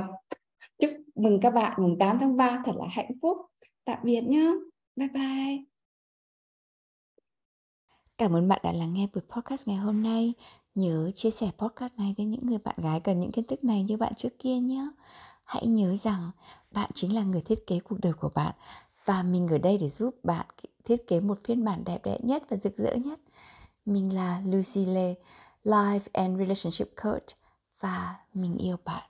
mừng 1.20 1.40
các 1.42 1.50
bạn 1.50 1.82
mùng 1.82 1.98
8 1.98 2.18
tháng 2.20 2.36
3 2.36 2.62
thật 2.64 2.72
là 2.76 2.86
hạnh 2.90 3.10
phúc 3.22 3.38
tạm 3.84 3.98
biệt 4.02 4.20
nhé 4.20 4.52
bye 4.96 5.08
bye 5.08 5.64
Cảm 8.18 8.36
ơn 8.36 8.48
bạn 8.48 8.60
đã 8.62 8.72
lắng 8.72 8.94
nghe 8.94 9.06
buổi 9.14 9.22
podcast 9.28 9.68
ngày 9.68 9.76
hôm 9.76 10.02
nay. 10.02 10.34
Nhớ 10.74 11.10
chia 11.14 11.30
sẻ 11.30 11.50
podcast 11.58 11.92
này 11.98 12.14
đến 12.18 12.30
những 12.30 12.46
người 12.46 12.58
bạn 12.58 12.74
gái 12.78 13.00
cần 13.00 13.20
những 13.20 13.32
kiến 13.32 13.46
thức 13.46 13.64
này 13.64 13.82
như 13.82 13.96
bạn 13.96 14.14
trước 14.16 14.38
kia 14.38 14.56
nhé. 14.56 14.88
Hãy 15.44 15.66
nhớ 15.66 15.96
rằng 15.96 16.30
bạn 16.70 16.90
chính 16.94 17.14
là 17.14 17.22
người 17.22 17.40
thiết 17.40 17.66
kế 17.66 17.80
cuộc 17.80 17.96
đời 18.02 18.12
của 18.12 18.28
bạn 18.34 18.54
và 19.04 19.22
mình 19.22 19.48
ở 19.48 19.58
đây 19.58 19.78
để 19.80 19.88
giúp 19.88 20.14
bạn 20.22 20.46
thiết 20.84 21.06
kế 21.06 21.20
một 21.20 21.38
phiên 21.44 21.64
bản 21.64 21.84
đẹp 21.84 21.98
đẽ 22.04 22.18
nhất 22.22 22.42
và 22.48 22.56
rực 22.56 22.76
rỡ 22.76 22.94
nhất. 22.94 23.20
Mình 23.84 24.14
là 24.14 24.42
Lucy 24.46 24.84
Lê, 24.84 25.14
Life 25.64 26.08
and 26.12 26.38
Relationship 26.38 26.88
Coach 27.02 27.26
và 27.80 28.16
mình 28.34 28.56
yêu 28.56 28.76
bạn. 28.84 29.09